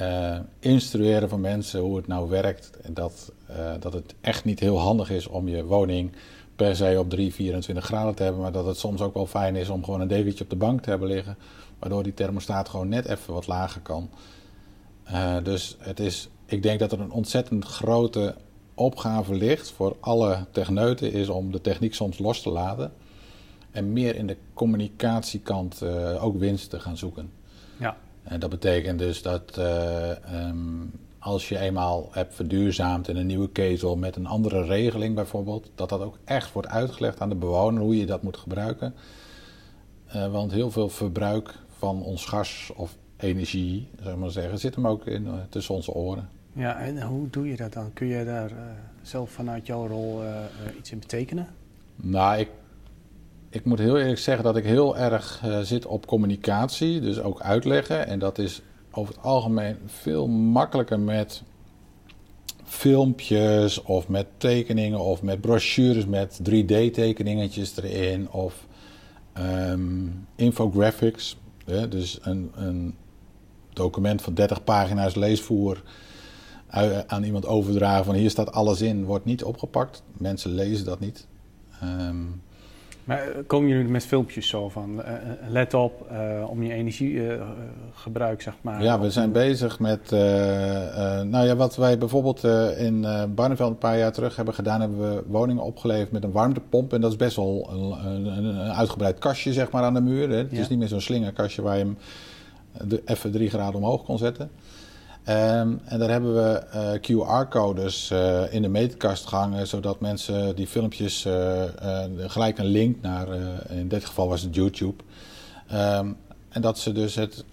uh, 0.00 0.38
instrueren 0.58 1.28
van 1.28 1.40
mensen 1.40 1.80
hoe 1.80 1.96
het 1.96 2.06
nou 2.06 2.28
werkt. 2.28 2.70
En 2.82 2.94
dat, 2.94 3.32
uh, 3.50 3.56
dat 3.80 3.92
het 3.92 4.14
echt 4.20 4.44
niet 4.44 4.60
heel 4.60 4.78
handig 4.78 5.10
is 5.10 5.26
om 5.26 5.48
je 5.48 5.64
woning 5.64 6.12
per 6.56 6.76
se 6.76 6.96
op 6.98 7.10
3, 7.10 7.34
24 7.34 7.84
graden 7.84 8.14
te 8.14 8.22
hebben. 8.22 8.42
Maar 8.42 8.52
dat 8.52 8.66
het 8.66 8.78
soms 8.78 9.00
ook 9.00 9.14
wel 9.14 9.26
fijn 9.26 9.56
is 9.56 9.68
om 9.68 9.84
gewoon 9.84 10.00
een 10.00 10.08
dekentje 10.08 10.44
op 10.44 10.50
de 10.50 10.56
bank 10.56 10.80
te 10.80 10.90
hebben 10.90 11.08
liggen. 11.08 11.36
Waardoor 11.78 12.02
die 12.02 12.14
thermostaat 12.14 12.68
gewoon 12.68 12.88
net 12.88 13.06
even 13.08 13.34
wat 13.34 13.46
lager 13.46 13.80
kan. 13.80 14.10
Uh, 15.12 15.36
dus 15.42 15.76
het 15.78 16.00
is, 16.00 16.28
ik 16.46 16.62
denk 16.62 16.78
dat 16.78 16.92
er 16.92 17.00
een 17.00 17.10
ontzettend 17.10 17.64
grote 17.64 18.34
opgave 18.76 19.34
ligt 19.34 19.70
voor 19.70 19.96
alle 20.00 20.46
techneuten. 20.50 21.12
Is 21.12 21.28
om 21.28 21.52
de 21.52 21.60
techniek 21.60 21.94
soms 21.94 22.18
los 22.18 22.42
te 22.42 22.50
laten. 22.50 22.92
En 23.70 23.92
meer 23.92 24.16
in 24.16 24.26
de 24.26 24.36
communicatiekant 24.54 25.82
ook 26.20 26.38
winst 26.38 26.70
te 26.70 26.80
gaan 26.80 26.96
zoeken. 26.96 27.30
Ja. 27.78 27.96
En 28.22 28.40
dat 28.40 28.50
betekent 28.50 28.98
dus 28.98 29.22
dat 29.22 29.56
uh, 29.58 30.48
um, 30.48 30.92
als 31.18 31.48
je 31.48 31.58
eenmaal 31.58 32.08
hebt 32.10 32.34
verduurzaamd 32.34 33.08
in 33.08 33.16
een 33.16 33.26
nieuwe 33.26 33.48
ketel 33.48 33.96
met 33.96 34.16
een 34.16 34.26
andere 34.26 34.64
regeling 34.64 35.14
bijvoorbeeld, 35.14 35.70
dat 35.74 35.88
dat 35.88 36.00
ook 36.00 36.18
echt 36.24 36.52
wordt 36.52 36.68
uitgelegd 36.68 37.20
aan 37.20 37.28
de 37.28 37.34
bewoner 37.34 37.82
hoe 37.82 37.96
je 37.96 38.06
dat 38.06 38.22
moet 38.22 38.36
gebruiken. 38.36 38.94
Uh, 40.14 40.32
want 40.32 40.52
heel 40.52 40.70
veel 40.70 40.88
verbruik 40.88 41.54
van 41.78 42.02
ons 42.02 42.24
gas 42.24 42.70
of 42.76 42.96
energie, 43.16 43.88
zeg 44.02 44.16
maar 44.16 44.30
zeggen, 44.30 44.58
zit 44.58 44.74
hem 44.74 44.86
ook 44.86 45.06
in, 45.06 45.28
tussen 45.48 45.74
onze 45.74 45.92
oren. 45.92 46.28
Ja, 46.56 46.78
en 46.78 47.02
hoe 47.02 47.30
doe 47.30 47.48
je 47.48 47.56
dat 47.56 47.72
dan? 47.72 47.92
Kun 47.92 48.06
je 48.06 48.24
daar 48.24 48.50
zelf 49.02 49.30
vanuit 49.30 49.66
jouw 49.66 49.86
rol 49.86 50.22
iets 50.78 50.90
in 50.90 50.98
betekenen? 50.98 51.48
Nou, 51.96 52.38
ik 52.38 52.48
ik 53.50 53.64
moet 53.64 53.78
heel 53.78 53.98
eerlijk 53.98 54.18
zeggen 54.18 54.44
dat 54.44 54.56
ik 54.56 54.64
heel 54.64 54.96
erg 54.96 55.42
zit 55.62 55.86
op 55.86 56.06
communicatie, 56.06 57.00
dus 57.00 57.20
ook 57.20 57.40
uitleggen. 57.40 58.06
En 58.06 58.18
dat 58.18 58.38
is 58.38 58.62
over 58.90 59.14
het 59.14 59.22
algemeen 59.22 59.76
veel 59.86 60.28
makkelijker 60.28 61.00
met 61.00 61.42
filmpjes 62.64 63.82
of 63.82 64.08
met 64.08 64.26
tekeningen 64.36 64.98
of 64.98 65.22
met 65.22 65.40
brochures 65.40 66.06
met 66.06 66.40
3D-tekeningetjes 66.50 67.76
erin 67.76 68.30
of 68.30 68.66
um, 69.38 70.26
infographics. 70.36 71.36
Hè? 71.64 71.88
Dus 71.88 72.18
een, 72.22 72.50
een, 72.54 72.94
document 73.72 74.22
van 74.22 74.34
30 74.34 74.64
pagina's 74.64 75.14
leesvoer 75.14 75.82
aan 77.06 77.22
iemand 77.22 77.46
overdragen 77.46 78.04
van 78.04 78.14
hier 78.14 78.30
staat 78.30 78.52
alles 78.52 78.80
in, 78.80 79.04
wordt 79.04 79.24
niet 79.24 79.44
opgepakt. 79.44 80.02
Mensen 80.12 80.50
lezen 80.50 80.84
dat 80.84 81.00
niet. 81.00 81.26
Um, 81.82 82.42
maar 83.06 83.18
eh, 83.18 83.38
komen 83.46 83.68
jullie 83.68 83.88
met 83.88 84.04
filmpjes 84.04 84.48
zo 84.48 84.68
van, 84.68 84.98
uh, 84.98 85.12
let 85.48 85.74
op 85.74 86.06
uh, 86.12 86.50
om 86.50 86.62
je 86.62 86.72
energiegebruik, 86.72 88.38
uh, 88.38 88.44
zeg 88.44 88.54
maar? 88.60 88.82
Ja, 88.82 89.00
we 89.00 89.10
zijn 89.10 89.32
bezig 89.32 89.80
met, 89.80 90.10
nou 91.30 91.46
ja, 91.46 91.56
wat 91.56 91.76
wij 91.76 91.98
bijvoorbeeld 91.98 92.44
in 92.78 93.06
Barneveld 93.34 93.70
een 93.70 93.78
paar 93.78 93.98
jaar 93.98 94.12
terug 94.12 94.36
hebben 94.36 94.54
gedaan, 94.54 94.80
hebben 94.80 94.98
we 94.98 95.22
woningen 95.26 95.62
opgeleverd 95.62 96.12
met 96.12 96.24
een 96.24 96.32
warmtepomp. 96.32 96.92
En 96.92 97.00
dat 97.00 97.10
is 97.10 97.16
best 97.16 97.36
wel 97.36 97.68
een, 97.72 98.26
een, 98.26 98.44
een 98.44 98.72
uitgebreid 98.72 99.18
kastje, 99.18 99.52
zeg 99.52 99.70
maar, 99.70 99.82
aan 99.82 99.94
de 99.94 100.00
muur. 100.00 100.28
Hè. 100.28 100.36
Het 100.36 100.52
is 100.52 100.68
niet 100.68 100.78
meer 100.78 100.88
zo'n 100.88 101.00
slingerkastje 101.00 101.62
waar 101.62 101.78
je 101.78 101.84
hem 101.84 101.96
de, 102.88 103.02
even 103.04 103.32
drie 103.32 103.48
graden 103.48 103.74
omhoog 103.74 104.04
kon 104.04 104.18
zetten. 104.18 104.50
Um, 105.28 105.80
en 105.84 105.98
daar 105.98 106.10
hebben 106.10 106.34
we 106.34 106.62
uh, 106.74 106.90
QR-codes 107.00 108.10
uh, 108.10 108.52
in 108.52 108.62
de 108.62 108.68
meterkast 108.68 109.26
gehangen, 109.26 109.66
zodat 109.66 110.00
mensen 110.00 110.56
die 110.56 110.66
filmpjes 110.66 111.24
uh, 111.24 111.62
gelijk 112.18 112.58
een 112.58 112.66
link 112.66 113.02
naar, 113.02 113.28
in 113.68 113.88
dit 113.88 114.04
geval 114.04 114.28
was 114.28 114.42
het 114.42 114.54
YouTube. 114.54 115.02
Um, 115.72 116.16
en 116.48 116.60
dat 116.60 116.78
ze 116.78 116.92
dus 116.92 117.14
het 117.14 117.44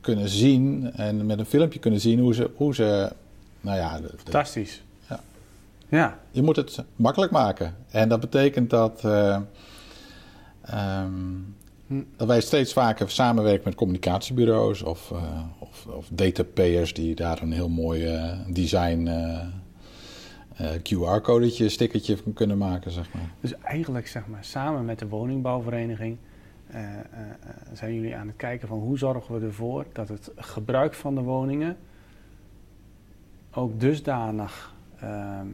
kunnen 0.00 0.28
zien 0.28 0.92
en 0.92 1.26
met 1.26 1.38
een 1.38 1.46
filmpje 1.46 1.78
kunnen 1.78 2.00
zien 2.00 2.18
hoe 2.18 2.34
ze, 2.34 2.50
hoe 2.56 2.74
ze 2.74 3.12
nou 3.60 3.76
ja... 3.76 4.00
De, 4.00 4.10
Fantastisch. 4.16 4.82
Ja. 5.08 5.20
ja. 5.88 6.18
Je 6.30 6.42
moet 6.42 6.56
het 6.56 6.82
makkelijk 6.96 7.32
maken. 7.32 7.74
En 7.90 8.08
dat 8.08 8.20
betekent 8.20 8.70
dat... 8.70 9.02
Um, 9.04 9.48
dat 12.16 12.26
wij 12.26 12.40
steeds 12.40 12.72
vaker 12.72 13.10
samenwerken 13.10 13.62
met 13.64 13.74
communicatiebureaus 13.74 14.82
of, 14.82 15.10
uh, 15.10 15.42
of, 15.58 15.86
of 15.86 16.08
die 16.92 17.14
daar 17.14 17.42
een 17.42 17.52
heel 17.52 17.68
mooi 17.68 18.14
uh, 18.14 18.32
design 18.48 19.06
uh, 19.06 20.72
QR-codetje, 20.82 21.68
stickertje 21.68 22.16
van 22.16 22.32
kunnen 22.32 22.58
maken, 22.58 22.90
zeg 22.90 23.12
maar. 23.14 23.30
Dus 23.40 23.54
eigenlijk, 23.58 24.06
zeg 24.06 24.26
maar, 24.26 24.44
samen 24.44 24.84
met 24.84 24.98
de 24.98 25.08
woningbouwvereniging 25.08 26.16
zijn 27.72 27.94
jullie 27.94 28.16
aan 28.16 28.26
het 28.26 28.36
kijken 28.36 28.68
van 28.68 28.78
hoe 28.78 28.98
zorgen 28.98 29.40
we 29.40 29.46
ervoor 29.46 29.86
dat 29.92 30.08
het 30.08 30.30
gebruik 30.36 30.94
van 30.94 31.14
de 31.14 31.20
woningen 31.20 31.76
ook 33.50 33.80
dusdanig 33.80 34.74
ehm, 35.00 35.46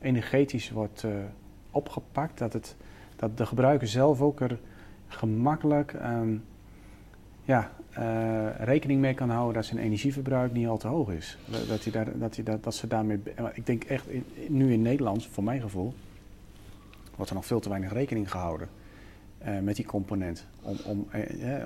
energetisch 0.00 0.70
wordt 0.70 1.04
opgepakt 1.70 2.38
dat, 2.38 2.52
het, 2.52 2.76
dat 3.16 3.36
de 3.36 3.46
gebruiker 3.46 3.88
zelf 3.88 4.20
ook 4.20 4.40
er 4.40 4.58
gemakkelijk 5.08 5.92
um, 5.92 6.44
ja, 7.46 7.70
uh, 7.98 8.46
rekening 8.58 9.00
mee 9.00 9.14
kan 9.14 9.30
houden 9.30 9.54
dat 9.54 9.64
zijn 9.64 9.78
energieverbruik 9.78 10.52
niet 10.52 10.66
al 10.66 10.76
te 10.76 10.88
hoog 10.88 11.10
is. 11.10 11.38
Dat, 11.68 11.82
hij 11.82 11.92
daar, 11.92 12.18
dat, 12.18 12.34
hij 12.34 12.44
dat, 12.44 12.64
dat 12.64 12.74
ze 12.74 12.86
daarmee. 12.86 13.20
Ik 13.54 13.66
denk 13.66 13.84
echt, 13.84 14.06
nu 14.48 14.72
in 14.72 14.82
Nederland, 14.82 15.26
voor 15.26 15.44
mijn 15.44 15.60
gevoel, 15.60 15.94
wordt 17.16 17.30
er 17.30 17.36
nog 17.36 17.46
veel 17.46 17.60
te 17.60 17.68
weinig 17.68 17.92
rekening 17.92 18.30
gehouden. 18.30 18.68
Uh, 19.46 19.58
met 19.58 19.76
die 19.76 19.84
component. 19.84 20.46
Om, 20.62 20.76
om, 20.84 21.08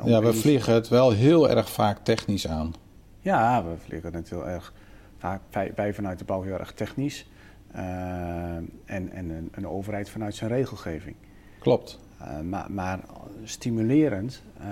om 0.02 0.08
ja, 0.08 0.22
we 0.22 0.32
vliegen 0.32 0.74
het 0.74 0.88
wel 0.88 1.10
heel 1.10 1.50
erg 1.50 1.70
vaak 1.70 1.98
technisch 1.98 2.48
aan. 2.48 2.74
Ja, 3.20 3.64
we 3.64 3.74
vliegen 3.84 4.14
het 4.14 4.30
heel 4.30 4.48
erg 4.48 4.72
vaak. 5.18 5.40
Wij, 5.50 5.72
wij 5.74 5.94
vanuit 5.94 6.18
de 6.18 6.24
bouw 6.24 6.42
heel 6.42 6.58
erg 6.58 6.72
technisch. 6.72 7.26
en 7.72 8.70
en 8.86 9.10
een, 9.30 9.48
een 9.52 9.68
overheid 9.68 10.10
vanuit 10.10 10.34
zijn 10.34 10.50
regelgeving. 10.50 11.16
Klopt. 11.58 11.98
Uh, 12.22 12.64
maar, 12.68 13.00
stimulerend, 13.44 14.42
uh, 14.60 14.66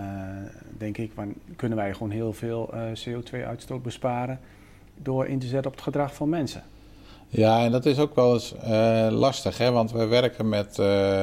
denk 0.79 0.99
ik, 0.99 1.13
kunnen 1.57 1.79
wij 1.79 1.93
gewoon 1.93 2.11
heel 2.11 2.33
veel 2.33 2.71
uh, 2.75 2.81
CO2-uitstoot 2.81 3.83
besparen 3.83 4.41
door 5.03 5.27
in 5.27 5.39
te 5.39 5.47
zetten 5.47 5.71
op 5.71 5.77
het 5.77 5.85
gedrag 5.85 6.15
van 6.15 6.29
mensen. 6.29 6.63
Ja, 7.29 7.65
en 7.65 7.73
dat 7.73 7.87
is 7.87 7.99
ook 7.99 8.15
wel 8.15 8.33
eens 8.33 8.55
lastig, 9.11 9.59
hè? 9.59 9.71
want 9.71 9.93
we 9.93 10.07
werken 10.07 10.49
met, 10.49 10.75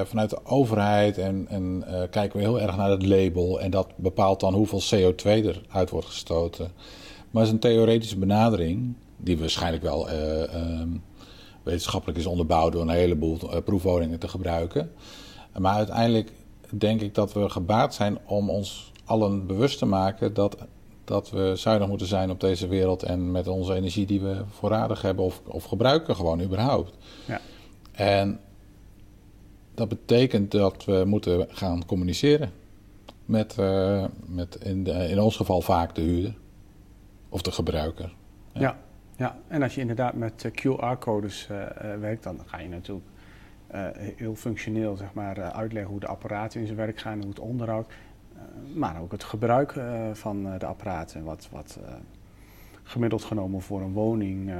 vanuit 0.05 0.29
de 0.29 0.45
overheid 0.45 1.17
en, 1.17 1.45
en 1.49 1.83
kijken 2.09 2.39
we 2.39 2.45
heel 2.45 2.61
erg 2.61 2.77
naar 2.77 2.89
het 2.89 3.05
label 3.05 3.61
en 3.61 3.71
dat 3.71 3.87
bepaalt 3.95 4.39
dan 4.39 4.53
hoeveel 4.53 4.81
CO2 4.81 5.23
eruit 5.23 5.89
wordt 5.89 6.07
gestoten. 6.07 6.71
Maar 7.31 7.43
het 7.43 7.45
is 7.45 7.51
een 7.51 7.59
theoretische 7.59 8.17
benadering, 8.17 8.93
die 9.17 9.37
waarschijnlijk 9.39 9.83
wel 9.83 10.09
ehm, 10.09 10.89
wetenschappelijk 11.63 12.19
is 12.19 12.25
onderbouwd 12.25 12.71
door 12.71 12.81
een 12.81 12.89
heleboel 12.89 13.39
proefwoningen 13.63 14.19
te 14.19 14.27
gebruiken. 14.27 14.91
Maar 15.59 15.75
uiteindelijk 15.75 16.31
denk 16.69 17.01
ik 17.01 17.15
dat 17.15 17.33
we 17.33 17.49
gebaat 17.49 17.93
zijn 17.93 18.17
om 18.25 18.49
ons 18.49 18.91
allen 19.05 19.47
bewust 19.47 19.77
te 19.77 19.85
maken 19.85 20.33
dat 20.33 20.57
dat 21.05 21.29
we 21.29 21.51
zuinig 21.55 21.87
moeten 21.87 22.07
zijn 22.07 22.29
op 22.29 22.39
deze 22.39 22.67
wereld 22.67 23.03
en 23.03 23.31
met 23.31 23.47
onze 23.47 23.73
energie 23.73 24.05
die 24.05 24.21
we 24.21 24.43
voorradig 24.49 25.01
hebben 25.01 25.25
of, 25.25 25.41
of 25.45 25.63
gebruiken 25.63 26.15
gewoon 26.15 26.41
überhaupt. 26.41 26.97
Ja. 27.25 27.41
En 27.91 28.39
dat 29.73 29.89
betekent 29.89 30.51
dat 30.51 30.85
we 30.85 31.03
moeten 31.05 31.47
gaan 31.49 31.85
communiceren 31.85 32.51
met, 33.25 33.55
uh, 33.59 34.05
met 34.25 34.55
in, 34.55 34.83
de, 34.83 34.91
in 34.91 35.19
ons 35.19 35.35
geval 35.35 35.61
vaak 35.61 35.95
de 35.95 36.01
huurder 36.01 36.35
of 37.29 37.41
de 37.41 37.51
gebruiker. 37.51 38.13
Ja, 38.53 38.61
ja. 38.61 38.77
ja. 39.17 39.39
en 39.47 39.63
als 39.63 39.75
je 39.75 39.81
inderdaad 39.81 40.13
met 40.13 40.51
QR-codes 40.51 41.47
uh, 41.51 41.65
werkt, 41.99 42.23
dan 42.23 42.39
ga 42.45 42.59
je 42.59 42.69
natuurlijk 42.69 43.05
heel 44.15 44.35
functioneel 44.35 44.95
zeg 44.95 45.13
maar, 45.13 45.41
uitleggen 45.41 45.91
hoe 45.91 45.99
de 45.99 46.07
apparaten 46.07 46.59
in 46.59 46.65
zijn 46.65 46.77
werk 46.77 46.99
gaan, 46.99 47.19
hoe 47.19 47.29
het 47.29 47.39
onderhoud. 47.39 47.93
maar 48.73 49.01
ook 49.01 49.11
het 49.11 49.23
gebruik 49.23 49.73
van 50.13 50.57
de 50.59 50.65
apparaten, 50.65 51.23
wat, 51.23 51.47
wat 51.51 51.79
gemiddeld 52.83 53.23
genomen 53.23 53.61
voor 53.61 53.81
een 53.81 53.93
woning. 53.93 54.51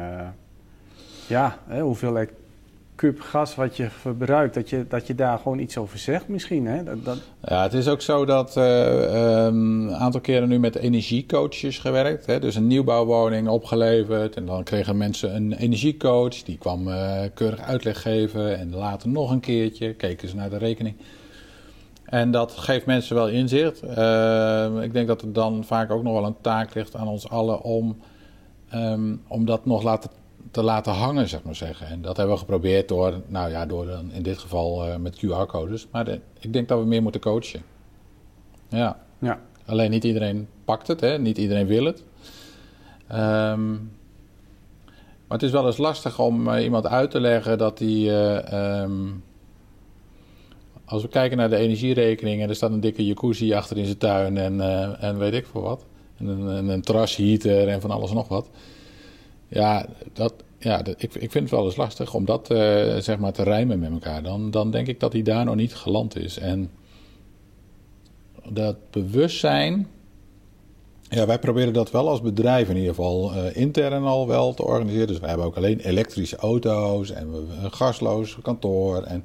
ja, 1.28 1.58
hè, 1.68 1.82
hoeveel 1.82 2.18
kub 2.96 3.20
gas 3.20 3.56
wat 3.56 3.78
je 3.78 3.90
verbruikt, 3.90 4.54
dat 4.54 4.70
je, 4.70 4.86
dat 4.88 5.08
je 5.08 5.16
daar 5.16 5.38
gewoon 5.38 5.60
iets 5.60 5.78
over 5.78 5.98
zegt 5.98 6.28
misschien. 6.28 6.66
Hè? 6.66 6.84
Dat, 6.84 7.06
dat... 7.06 7.18
Ja, 7.44 7.64
het 7.64 7.74
is 7.74 7.88
ook 7.88 8.02
zo 8.02 8.26
dat 8.26 8.58
uh, 8.58 9.46
een 9.46 9.96
aantal 9.96 10.22
keren 10.22 10.50
nu 10.50 10.60
met 10.60 10.76
energiecoaches 10.76 11.78
gewerkt. 11.78 12.26
Hè? 12.26 12.40
Dus 12.40 12.56
een 12.56 12.68
nieuwbouwwoning 12.68 13.48
opgeleverd 13.48 14.36
en 14.36 14.46
dan 14.46 14.64
kregen 14.64 14.98
mensen 14.98 15.36
een 15.36 15.54
energiecoach. 15.54 16.44
Die 16.44 16.58
kwam 16.58 16.88
uh, 16.88 17.22
keurig 17.34 17.60
uitleg 17.60 18.02
geven 18.02 18.58
en 18.58 18.76
later 18.76 19.10
nog 19.10 19.32
een 19.32 19.40
keertje 19.40 19.94
keken 19.94 20.30
ze 20.30 20.36
naar 20.36 20.50
de 20.50 20.58
rekening. 20.58 20.96
En 22.06 22.32
dat 22.32 22.52
geeft 22.52 22.86
mensen 22.86 23.16
wel 23.16 23.28
inzicht. 23.28 23.84
Uh, 23.84 24.68
ik 24.82 24.94
denk 24.94 25.08
dat 25.08 25.22
het 25.22 25.36
dan 25.36 25.64
vaak 25.64 25.92
ook 25.92 26.04
nog 26.04 26.14
wel 26.14 26.26
een 26.26 26.42
taak 26.42 26.74
ligt 26.74 26.96
aan 26.96 27.08
ons 27.08 27.30
allen 27.30 27.62
om, 27.62 27.98
um, 28.74 29.22
om 29.28 29.46
dat 29.46 29.66
nog 29.66 29.84
laten 29.84 30.10
te 30.52 30.64
laten 30.64 30.94
hangen, 30.94 31.30
zeg 31.30 31.44
maar 31.44 31.56
zeggen. 31.56 31.88
En 31.88 32.02
dat 32.02 32.18
hebben 32.18 32.36
we 32.36 32.42
geprobeerd 32.42 32.88
door, 32.88 33.22
nou 33.28 33.50
ja, 33.50 33.66
door 33.66 33.86
dan 33.86 34.12
in 34.12 34.24
dit 34.24 34.38
geval 34.38 34.88
uh, 34.88 34.96
met 34.96 35.18
QR-codes. 35.18 35.88
Maar 35.92 36.06
de, 36.06 36.20
ik 36.40 36.54
denk 36.54 36.68
dat 36.68 36.80
we 36.80 36.86
meer 36.86 37.02
moeten 37.02 37.22
coachen. 37.22 37.64
Ja. 38.70 39.00
ja. 39.20 39.40
Alleen 39.66 39.90
niet 39.90 40.04
iedereen 40.04 40.48
pakt 40.66 40.88
het, 40.88 41.02
hè? 41.02 41.20
niet 41.20 41.38
iedereen 41.38 41.68
wil 41.68 41.86
het. 41.86 42.04
Um, 43.12 43.92
maar 45.28 45.38
het 45.38 45.44
is 45.44 45.52
wel 45.52 45.66
eens 45.66 45.78
lastig 45.78 46.20
om 46.20 46.48
uh, 46.48 46.64
iemand 46.64 46.88
uit 46.88 47.12
te 47.12 47.20
leggen 47.20 47.58
dat 47.58 47.78
die. 47.78 48.10
Uh, 48.10 48.82
um, 48.82 49.24
als 50.86 51.02
we 51.02 51.08
kijken 51.08 51.38
naar 51.38 51.50
de 51.50 51.56
energierekening 51.56 52.42
en 52.42 52.50
er 52.50 52.56
staat 52.56 52.72
een 52.72 52.80
dikke 52.80 53.06
jacuzzi 53.06 53.54
achter 53.54 53.78
in 53.78 53.86
zijn 53.86 53.98
tuin 53.98 54.38
en, 54.38 54.62
en 55.00 55.18
weet 55.18 55.34
ik 55.34 55.46
veel 55.46 55.62
wat. 55.62 55.86
En 56.18 56.28
een, 56.28 56.40
een, 56.40 56.68
een 56.68 56.82
trasheater 56.82 57.68
en 57.68 57.82
van 57.82 57.92
alles 57.92 58.10
en 58.10 58.16
nog 58.16 58.28
wat. 58.28 58.50
Ja, 59.48 59.86
dat, 60.14 60.34
ja 60.58 60.86
ik, 60.86 61.16
ik 61.16 61.32
vind 61.32 61.34
het 61.34 61.50
wel 61.50 61.66
eens 61.66 61.76
lastig 61.76 62.14
om 62.14 62.26
dat 62.26 62.52
uh, 62.52 62.58
zeg 62.98 63.18
maar 63.18 63.34
te 63.34 63.44
rijmen 63.44 63.80
met 63.80 63.92
elkaar. 63.92 64.24
Dan, 64.24 64.52
dan 64.52 64.72
denk 64.72 64.88
ik 64.88 65.00
dat 65.00 65.14
hij 65.14 65.22
daar 65.22 65.46
nog 65.46 65.56
niet 65.56 65.76
geland 65.76 66.18
is. 66.18 66.38
En 66.38 66.70
dat 68.50 68.76
bewustzijn. 68.92 69.88
Ja, 71.10 71.26
wij 71.26 71.40
proberen 71.40 71.74
dat 71.74 71.92
wel 71.92 72.10
als 72.10 72.22
bedrijf 72.22 72.70
in 72.70 72.76
ieder 72.76 72.90
geval 72.90 73.34
uh, 73.34 73.56
intern 73.56 74.04
al 74.04 74.28
wel 74.28 74.54
te 74.54 74.64
organiseren. 74.64 75.08
Dus 75.08 75.20
wij 75.20 75.30
hebben 75.30 75.48
ook 75.48 75.58
alleen 75.58 75.80
elektrische 75.80 76.36
auto's 76.36 77.12
en 77.12 77.34
een 77.64 77.72
gasloos 77.72 78.38
kantoor. 78.42 79.04
En, 79.04 79.24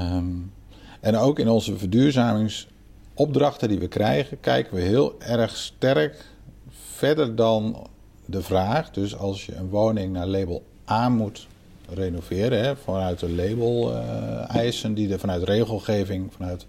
um, 0.00 0.52
en 1.00 1.16
ook 1.16 1.38
in 1.38 1.48
onze 1.48 1.78
verduurzamingsopdrachten 1.78 3.68
die 3.68 3.78
we 3.78 3.88
krijgen, 3.88 4.40
kijken 4.40 4.74
we 4.74 4.80
heel 4.80 5.14
erg 5.20 5.56
sterk 5.56 6.24
verder 6.70 7.36
dan 7.36 7.86
de 8.26 8.42
vraag. 8.42 8.90
Dus 8.90 9.16
als 9.16 9.46
je 9.46 9.54
een 9.54 9.68
woning 9.68 10.12
naar 10.12 10.26
label 10.26 10.64
A 10.90 11.08
moet 11.08 11.46
renoveren, 11.88 12.64
hè, 12.64 12.76
vanuit 12.76 13.18
de 13.18 13.30
label-eisen 13.30 14.90
uh, 14.90 14.96
die 14.96 15.12
er 15.12 15.18
vanuit 15.18 15.42
regelgeving, 15.42 16.32
vanuit 16.32 16.66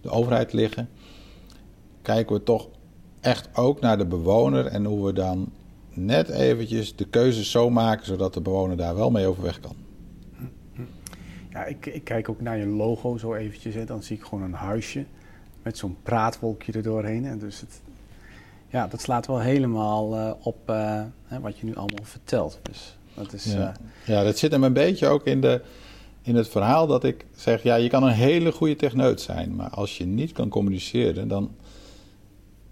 de 0.00 0.10
overheid 0.10 0.52
liggen, 0.52 0.88
kijken 2.02 2.36
we 2.36 2.42
toch 2.42 2.68
echt 3.20 3.48
ook 3.54 3.80
naar 3.80 3.98
de 3.98 4.06
bewoner 4.06 4.66
en 4.66 4.84
hoe 4.84 5.06
we 5.06 5.12
dan 5.12 5.52
net 5.92 6.28
eventjes 6.28 6.96
de 6.96 7.04
keuzes 7.04 7.50
zo 7.50 7.70
maken 7.70 8.06
zodat 8.06 8.34
de 8.34 8.40
bewoner 8.40 8.76
daar 8.76 8.94
wel 8.94 9.10
mee 9.10 9.26
overweg 9.26 9.60
kan. 9.60 9.76
Ja, 11.50 11.64
ik, 11.64 11.86
ik 11.86 12.04
kijk 12.04 12.28
ook 12.28 12.40
naar 12.40 12.58
je 12.58 12.66
logo 12.66 13.16
zo 13.16 13.34
eventjes. 13.34 13.74
Hè. 13.74 13.84
Dan 13.84 14.02
zie 14.02 14.16
ik 14.16 14.22
gewoon 14.22 14.44
een 14.44 14.52
huisje 14.52 15.04
met 15.62 15.78
zo'n 15.78 15.96
praatwolkje 16.02 16.72
er 16.72 16.82
doorheen. 16.82 17.24
En 17.24 17.38
dus 17.38 17.60
het, 17.60 17.80
ja, 18.70 18.86
dat 18.86 19.00
slaat 19.00 19.26
wel 19.26 19.40
helemaal 19.40 20.16
uh, 20.16 20.32
op 20.42 20.70
uh, 20.70 21.02
hè, 21.24 21.40
wat 21.40 21.58
je 21.58 21.66
nu 21.66 21.74
allemaal 21.74 22.04
vertelt. 22.04 22.58
Dus 22.62 22.96
dat 23.14 23.32
is, 23.32 23.44
ja. 23.44 23.58
Uh... 23.58 23.88
ja, 24.06 24.24
dat 24.24 24.38
zit 24.38 24.52
hem 24.52 24.64
een 24.64 24.72
beetje 24.72 25.06
ook 25.06 25.26
in, 25.26 25.40
de, 25.40 25.62
in 26.22 26.36
het 26.36 26.48
verhaal 26.48 26.86
dat 26.86 27.04
ik 27.04 27.26
zeg... 27.36 27.62
ja, 27.62 27.74
je 27.74 27.88
kan 27.88 28.02
een 28.02 28.12
hele 28.12 28.52
goede 28.52 28.76
techneut 28.76 29.20
zijn... 29.20 29.54
maar 29.54 29.70
als 29.70 29.98
je 29.98 30.06
niet 30.06 30.32
kan 30.32 30.48
communiceren... 30.48 31.28
dan, 31.28 31.50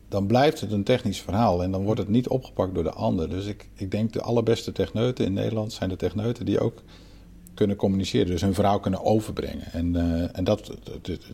dan 0.08 0.26
blijft 0.26 0.60
het 0.60 0.72
een 0.72 0.84
technisch 0.84 1.20
verhaal... 1.20 1.62
en 1.62 1.70
dan 1.70 1.84
wordt 1.84 2.00
het 2.00 2.08
niet 2.08 2.28
opgepakt 2.28 2.74
door 2.74 2.84
de 2.84 2.92
ander. 2.92 3.30
Dus 3.30 3.46
ik, 3.46 3.68
ik 3.74 3.90
denk 3.90 4.12
de 4.12 4.22
allerbeste 4.22 4.72
techneuten 4.72 5.24
in 5.24 5.32
Nederland... 5.32 5.72
zijn 5.72 5.88
de 5.88 5.96
techneuten 5.96 6.44
die 6.44 6.60
ook 6.60 6.82
kunnen 7.54 7.76
communiceren. 7.76 8.26
Dus 8.26 8.40
hun 8.40 8.54
verhaal 8.54 8.80
kunnen 8.80 9.04
overbrengen. 9.04 9.72
En, 9.72 9.96
en 10.32 10.44
dat, 10.44 10.70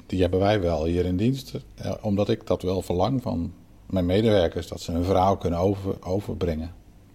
die 0.06 0.21
hebben 0.21 0.40
wij 0.40 0.61
wel 0.61 0.85
hier 0.85 1.04
in 1.04 1.16
dienst. 1.16 1.52
omdat 2.00 2.28
ik 2.28 2.47
dat 2.47 2.62
wel 2.62 2.83
verlang 2.83 3.23
van 3.23 3.52
mijn 3.95 4.07
medewerkers, 4.07 4.69
dat 4.69 4.81
ze 4.81 4.93
hun 4.93 5.05
verhaal 5.05 5.37
kunnen 5.37 5.59
over, 5.59 6.07
overbrengen. 6.07 6.73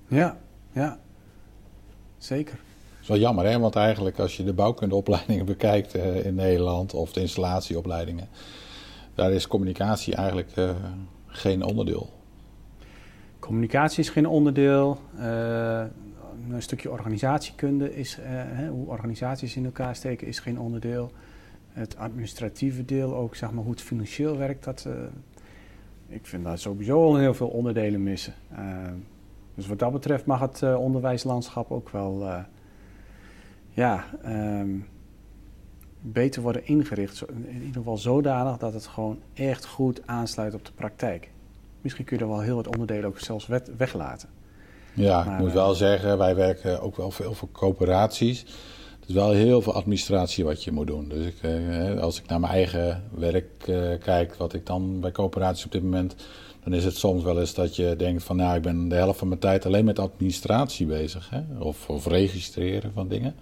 Ja, 0.08 0.38
ja. 0.72 1.00
Zeker. 2.18 2.56
Dat 2.56 3.02
is 3.02 3.08
wel 3.08 3.18
jammer, 3.18 3.46
hè? 3.46 3.60
want 3.60 3.76
eigenlijk 3.76 4.20
als 4.20 4.38
je 4.38 4.44
de 4.44 4.54
bouwkundeopleidingen 4.54 5.46
bekijkt 5.46 5.96
uh, 5.96 6.26
in 6.26 6.36
Nederland 6.36 6.94
of 6.94 7.14
de 7.14 7.22
installatieopleidingen, 7.22 8.28
daar 9.16 9.32
is 9.32 9.48
communicatie 9.48 10.16
eigenlijk 10.16 10.56
uh, 10.56 10.70
geen 11.26 11.64
onderdeel. 11.64 12.10
Communicatie 13.40 14.00
is 14.00 14.10
geen 14.10 14.28
onderdeel. 14.28 15.00
Uh, 15.16 15.84
een 16.50 16.62
stukje 16.62 16.92
organisatiekunde 16.92 17.96
is, 17.96 18.20
hoe 18.70 18.88
organisaties 18.88 19.56
in 19.56 19.66
elkaar 19.66 19.96
steken, 19.96 20.28
is 20.28 20.40
geen 20.40 20.60
onderdeel. 20.60 21.12
Het 21.70 21.98
administratieve 21.98 22.86
deel, 22.86 23.16
ook 23.16 23.36
zeg 23.36 23.52
maar 23.52 23.64
hoe 23.64 23.72
het 23.72 23.82
financieel 23.82 24.38
werkt, 24.38 24.64
dat, 24.64 24.88
ik 26.10 26.26
vind 26.26 26.44
dat 26.44 26.60
sowieso 26.60 27.04
al 27.04 27.16
heel 27.16 27.34
veel 27.34 27.48
onderdelen 27.48 28.04
missen. 28.04 28.34
Uh, 28.52 28.60
dus 29.56 29.68
wat 29.68 29.80
dat 29.80 29.92
betreft 29.92 30.26
mag 30.26 30.40
het 30.40 30.62
uh, 30.62 30.80
onderwijslandschap 30.80 31.72
ook 31.72 31.90
wel 31.90 32.22
uh, 32.22 32.40
ja, 33.70 34.06
um, 34.26 34.88
beter 36.02 36.42
worden 36.42 36.68
ingericht. 36.68 37.30
In 37.30 37.62
ieder 37.62 37.74
geval 37.74 37.98
zodanig 37.98 38.58
dat 38.58 38.74
het 38.74 38.88
gewoon 38.88 39.20
echt 39.34 39.66
goed 39.66 40.08
aansluit 40.08 40.54
op 40.54 40.66
de 40.66 40.72
praktijk. 40.72 41.32
Misschien 41.82 42.06
kun 42.06 42.18
je 42.18 42.24
er 42.24 42.30
wel 42.30 42.40
heel 42.40 42.56
wat 42.56 42.68
onderdelen 42.68 43.06
ook 43.06 43.20
zelfs 43.20 43.48
weglaten. 43.78 44.30
Ja, 44.94 45.24
maar, 45.24 45.34
ik 45.34 45.40
moet 45.40 45.54
wel 45.54 45.74
zeggen, 45.74 46.18
wij 46.18 46.36
werken 46.36 46.82
ook 46.82 46.96
wel 46.96 47.12
veel 47.12 47.34
voor 47.34 47.52
coöperaties 47.52 48.46
is 49.10 49.16
wel 49.16 49.32
heel 49.32 49.62
veel 49.62 49.74
administratie 49.74 50.44
wat 50.44 50.64
je 50.64 50.72
moet 50.72 50.88
doen. 50.88 51.08
Dus 51.08 51.26
ik, 51.26 51.36
eh, 51.42 52.00
als 52.00 52.20
ik 52.20 52.28
naar 52.28 52.40
mijn 52.40 52.54
eigen 52.54 53.04
werk 53.12 53.68
eh, 53.68 54.00
kijk, 54.00 54.36
wat 54.36 54.54
ik 54.54 54.66
dan 54.66 55.00
bij 55.00 55.12
coöperaties 55.12 55.66
op 55.66 55.72
dit 55.72 55.84
moment, 55.84 56.16
dan 56.64 56.74
is 56.74 56.84
het 56.84 56.98
soms 56.98 57.24
wel 57.24 57.40
eens 57.40 57.54
dat 57.54 57.76
je 57.76 57.96
denkt 57.98 58.24
van 58.24 58.36
nou, 58.36 58.56
ik 58.56 58.62
ben 58.62 58.90
de 58.90 58.96
helft 58.96 59.20
van 59.20 59.28
mijn 59.28 59.40
tijd 59.40 59.66
alleen 59.66 59.86
met 59.86 60.00
administratie 60.00 60.86
bezig. 60.86 61.30
Hè? 61.30 61.42
Of, 61.60 61.90
of 61.90 62.06
registreren 62.06 62.92
van 62.94 63.08
dingen. 63.08 63.36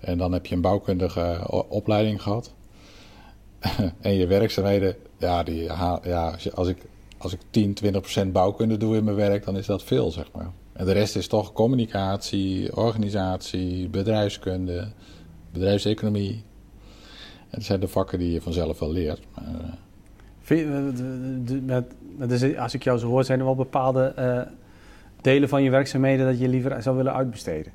En 0.00 0.18
dan 0.18 0.32
heb 0.32 0.46
je 0.46 0.54
een 0.54 0.60
bouwkundige 0.60 1.46
opleiding 1.68 2.22
gehad. 2.22 2.54
en 4.00 4.14
je 4.14 4.26
werkzaamheden, 4.26 4.96
ja, 5.18 5.42
die, 5.42 5.62
ja 6.02 6.36
als, 6.54 6.68
ik, 6.68 6.78
als 7.18 7.32
ik 7.32 7.40
10, 7.50 7.74
20 7.74 8.00
procent 8.00 8.32
bouwkunde 8.32 8.76
doe 8.76 8.96
in 8.96 9.04
mijn 9.04 9.16
werk, 9.16 9.44
dan 9.44 9.56
is 9.56 9.66
dat 9.66 9.82
veel, 9.82 10.10
zeg 10.10 10.30
maar. 10.32 10.50
En 10.78 10.84
de 10.84 10.92
rest 10.92 11.16
is 11.16 11.26
toch 11.26 11.52
communicatie, 11.52 12.76
organisatie, 12.76 13.88
bedrijfskunde, 13.88 14.88
bedrijfseconomie. 15.52 16.42
Het 17.48 17.64
zijn 17.64 17.80
de 17.80 17.88
vakken 17.88 18.18
die 18.18 18.32
je 18.32 18.40
vanzelf 18.40 18.78
wel 18.78 18.92
leert. 18.92 19.20
Maar, 19.34 19.78
als 22.58 22.74
ik 22.74 22.82
jou 22.82 22.98
zo 22.98 23.06
hoor, 23.06 23.24
zijn 23.24 23.38
er 23.38 23.44
wel 23.44 23.54
bepaalde 23.54 24.14
uh, 24.18 24.40
delen 25.20 25.48
van 25.48 25.62
je 25.62 25.70
werkzaamheden 25.70 26.26
dat 26.26 26.38
je 26.38 26.48
liever 26.48 26.82
zou 26.82 26.96
willen 26.96 27.14
uitbesteden? 27.14 27.72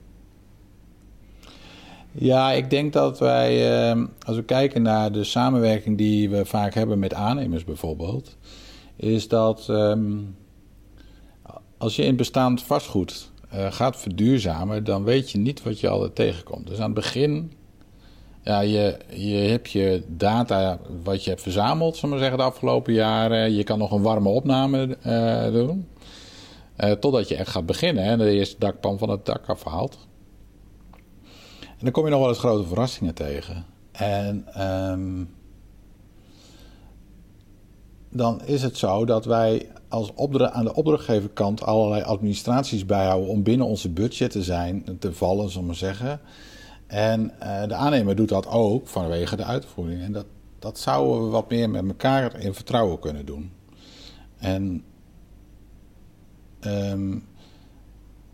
Ja, 2.12 2.52
ik 2.52 2.70
denk 2.70 2.94
dat 2.94 3.20
wij, 3.20 3.92
uh, 3.92 4.06
als 4.26 4.36
we 4.36 4.44
kijken 4.44 4.82
naar 4.82 5.12
de 5.12 5.24
samenwerking 5.24 5.98
die 5.98 6.30
we 6.30 6.46
vaak 6.46 6.74
hebben 6.74 7.00
met 7.00 7.14
aannemers 7.14 7.64
bijvoorbeeld, 7.64 8.38
is 8.96 9.28
dat. 9.28 9.68
Um, 9.70 10.36
als 11.84 11.96
je 11.96 12.04
in 12.04 12.16
bestaand 12.16 12.62
vastgoed 12.62 13.32
uh, 13.54 13.72
gaat 13.72 13.98
verduurzamen, 13.98 14.84
dan 14.84 15.04
weet 15.04 15.32
je 15.32 15.38
niet 15.38 15.64
wat 15.64 15.80
je 15.80 15.90
altijd 15.90 16.16
tegenkomt. 16.16 16.68
Dus 16.68 16.78
aan 16.78 16.84
het 16.84 16.94
begin 16.94 17.52
Ja, 18.42 18.60
je, 18.60 18.98
je 19.10 19.36
hebt 19.36 19.72
je 19.72 20.04
data 20.08 20.80
wat 21.04 21.24
je 21.24 21.30
hebt 21.30 21.42
verzameld, 21.42 21.96
zullen 21.96 22.16
we 22.16 22.22
zeggen, 22.22 22.38
de 22.38 22.44
afgelopen 22.44 22.94
jaren. 22.94 23.54
Je 23.54 23.64
kan 23.64 23.78
nog 23.78 23.92
een 23.92 24.02
warme 24.02 24.30
opname 24.30 24.98
uh, 25.06 25.52
doen. 25.52 25.88
Uh, 26.78 26.92
totdat 26.92 27.28
je 27.28 27.36
echt 27.36 27.50
gaat 27.50 27.66
beginnen 27.66 28.04
en 28.04 28.18
de 28.18 28.32
eerste 28.32 28.56
dakpan 28.60 28.98
van 28.98 29.10
het 29.10 29.26
dak 29.26 29.50
afhaalt. 29.50 29.98
En 31.62 31.80
dan 31.80 31.92
kom 31.92 32.06
je 32.06 32.12
nog 32.12 32.20
wel 32.20 32.30
eens 32.30 32.40
grote 32.40 32.68
verrassingen 32.68 33.14
tegen. 33.14 33.66
En 33.92 34.64
um, 34.92 35.30
dan 38.10 38.42
is 38.46 38.62
het 38.62 38.78
zo 38.78 39.06
dat 39.06 39.26
wij 39.26 39.70
als 39.94 40.12
aan 40.52 40.66
de 40.66 40.76
opdrachtgeverkant 40.76 41.64
allerlei 41.64 42.04
administraties 42.04 42.86
bijhouden 42.86 43.30
om 43.30 43.44
binnen 43.44 43.68
onze 43.68 43.90
budget 43.90 44.32
te 44.32 44.44
zijn, 44.44 44.98
te 45.00 45.14
vallen, 45.14 45.54
we 45.54 45.62
maar 45.62 45.76
zeggen. 45.76 46.20
En 46.88 47.32
uh, 47.42 47.68
de 47.68 47.74
aannemer 47.74 48.16
doet 48.16 48.30
dat 48.30 48.48
ook 48.48 48.88
vanwege 48.88 49.36
de 49.36 49.44
uitvoering. 49.44 50.02
En 50.02 50.12
dat, 50.12 50.26
dat 50.60 50.80
zouden 50.80 51.24
we 51.24 51.30
wat 51.30 51.50
meer 51.50 51.70
met 51.70 51.88
elkaar 51.88 52.40
in 52.40 52.54
vertrouwen 52.54 53.00
kunnen 53.00 53.26
doen. 53.26 53.52
En 54.38 54.84
um, 56.62 57.26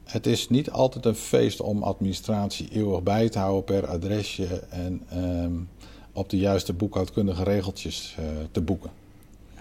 het 0.04 0.28
is 0.28 0.50
niet 0.50 0.72
altijd 0.72 1.06
een 1.06 1.16
feest 1.16 1.62
om 1.62 1.84
administratie 1.84 2.70
eeuwig 2.72 3.04
bij 3.04 3.30
te 3.30 3.40
houden 3.40 3.64
per 3.64 3.88
adresje 3.88 4.64
en 4.70 5.04
um, 5.14 5.70
op 6.14 6.30
de 6.30 6.38
juiste 6.38 6.74
boekhoudkundige 6.74 7.44
regeltjes 7.44 8.16
uh, 8.20 8.26
te 8.52 8.62
boeken. 8.62 8.99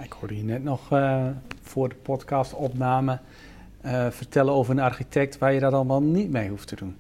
Ik 0.02 0.12
hoorde 0.12 0.37
je 0.37 0.45
net 0.45 0.64
nog 0.64 0.93
uh, 0.93 1.26
voor 1.62 1.88
de 1.88 1.95
podcastopname 1.95 3.19
uh, 3.85 4.07
vertellen 4.11 4.52
over 4.52 4.73
een 4.73 4.81
architect 4.81 5.38
waar 5.38 5.52
je 5.52 5.61
dat 5.61 5.73
allemaal 5.73 6.02
niet 6.02 6.31
mee 6.31 6.49
hoeft 6.49 6.69
te 6.69 6.76
doen. 6.76 6.97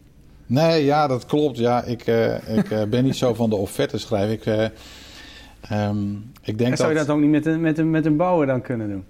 Nee, 0.46 0.84
ja, 0.84 1.06
dat 1.06 1.26
klopt. 1.26 1.58
Ja, 1.58 1.82
ik, 1.82 2.06
uh, 2.06 2.56
ik 2.56 2.90
ben 2.90 3.04
niet 3.04 3.16
zo 3.16 3.34
van 3.34 3.50
de 3.50 3.56
offerte 3.56 3.98
schrijven. 3.98 4.32
Ik, 4.32 4.72
um, 5.72 6.30
ik 6.42 6.58
denk 6.58 6.70
en 6.70 6.76
zou 6.76 6.88
dat... 6.88 7.00
je 7.00 7.06
dat 7.06 7.16
ook 7.16 7.22
niet 7.22 7.30
met 7.30 7.46
een, 7.46 7.60
met, 7.60 7.78
een, 7.78 7.90
met 7.90 8.06
een 8.06 8.16
bouwer 8.16 8.46
dan 8.46 8.60
kunnen 8.62 8.88
doen? 8.88 9.04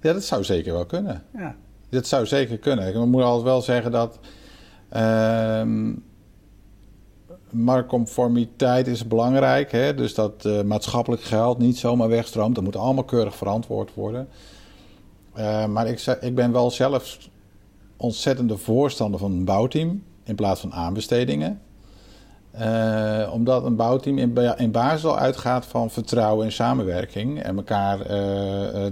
Ja, 0.00 0.12
dat 0.12 0.24
zou 0.24 0.44
zeker 0.44 0.72
wel 0.72 0.86
kunnen. 0.86 1.22
Ja. 1.36 1.56
Dat 1.88 2.06
zou 2.06 2.26
zeker 2.26 2.58
kunnen. 2.58 2.88
Ik 2.88 2.94
moet 2.94 3.22
altijd 3.22 3.44
wel 3.44 3.62
zeggen 3.62 3.92
dat. 3.92 4.18
Uh, 4.92 5.62
marktconformiteit 7.52 8.86
is 8.86 9.06
belangrijk. 9.06 9.72
Hè? 9.72 9.94
Dus 9.94 10.14
dat 10.14 10.44
uh, 10.46 10.62
maatschappelijk 10.62 11.22
geld 11.22 11.58
niet 11.58 11.78
zomaar 11.78 12.08
wegstroomt. 12.08 12.54
Dat 12.54 12.64
moet 12.64 12.76
allemaal 12.76 13.04
keurig 13.04 13.36
verantwoord 13.36 13.94
worden. 13.94 14.28
Uh, 15.38 15.66
maar 15.66 15.86
ik, 15.86 16.00
ik 16.20 16.34
ben 16.34 16.52
wel 16.52 16.70
zelf 16.70 17.18
ontzettende 17.96 18.56
voorstander 18.56 19.20
van 19.20 19.32
een 19.32 19.44
bouwteam 19.44 20.02
in 20.24 20.34
plaats 20.34 20.60
van 20.60 20.72
aanbestedingen. 20.72 21.60
Uh, 22.60 23.30
omdat 23.32 23.64
een 23.64 23.76
bouwteam 23.76 24.18
in, 24.18 24.36
in 24.56 24.70
basis 24.70 25.04
al 25.04 25.18
uitgaat 25.18 25.66
van 25.66 25.90
vertrouwen 25.90 26.46
en 26.46 26.52
samenwerking 26.52 27.42
en 27.42 27.56
elkaar 27.56 27.98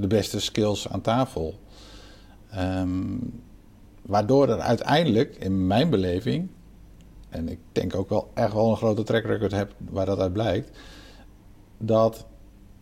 de 0.01 0.07
beste 0.09 0.41
skills 0.41 0.89
aan 0.89 1.01
tafel. 1.01 1.55
Um, 2.59 3.43
waardoor 4.03 4.49
er 4.49 4.61
uiteindelijk, 4.61 5.37
in 5.37 5.67
mijn 5.67 5.91
beleving, 5.91 6.49
en 7.31 7.49
ik 7.49 7.59
denk 7.73 7.95
ook 7.95 8.09
wel 8.09 8.31
echt 8.35 8.53
wel 8.53 8.71
een 8.71 8.77
grote 8.77 9.03
track 9.03 9.25
record 9.25 9.53
heb 9.53 9.73
waar 9.91 10.07
dat 10.07 10.19
uit 10.19 10.33
blijkt, 10.33 10.79
dat 11.79 12.27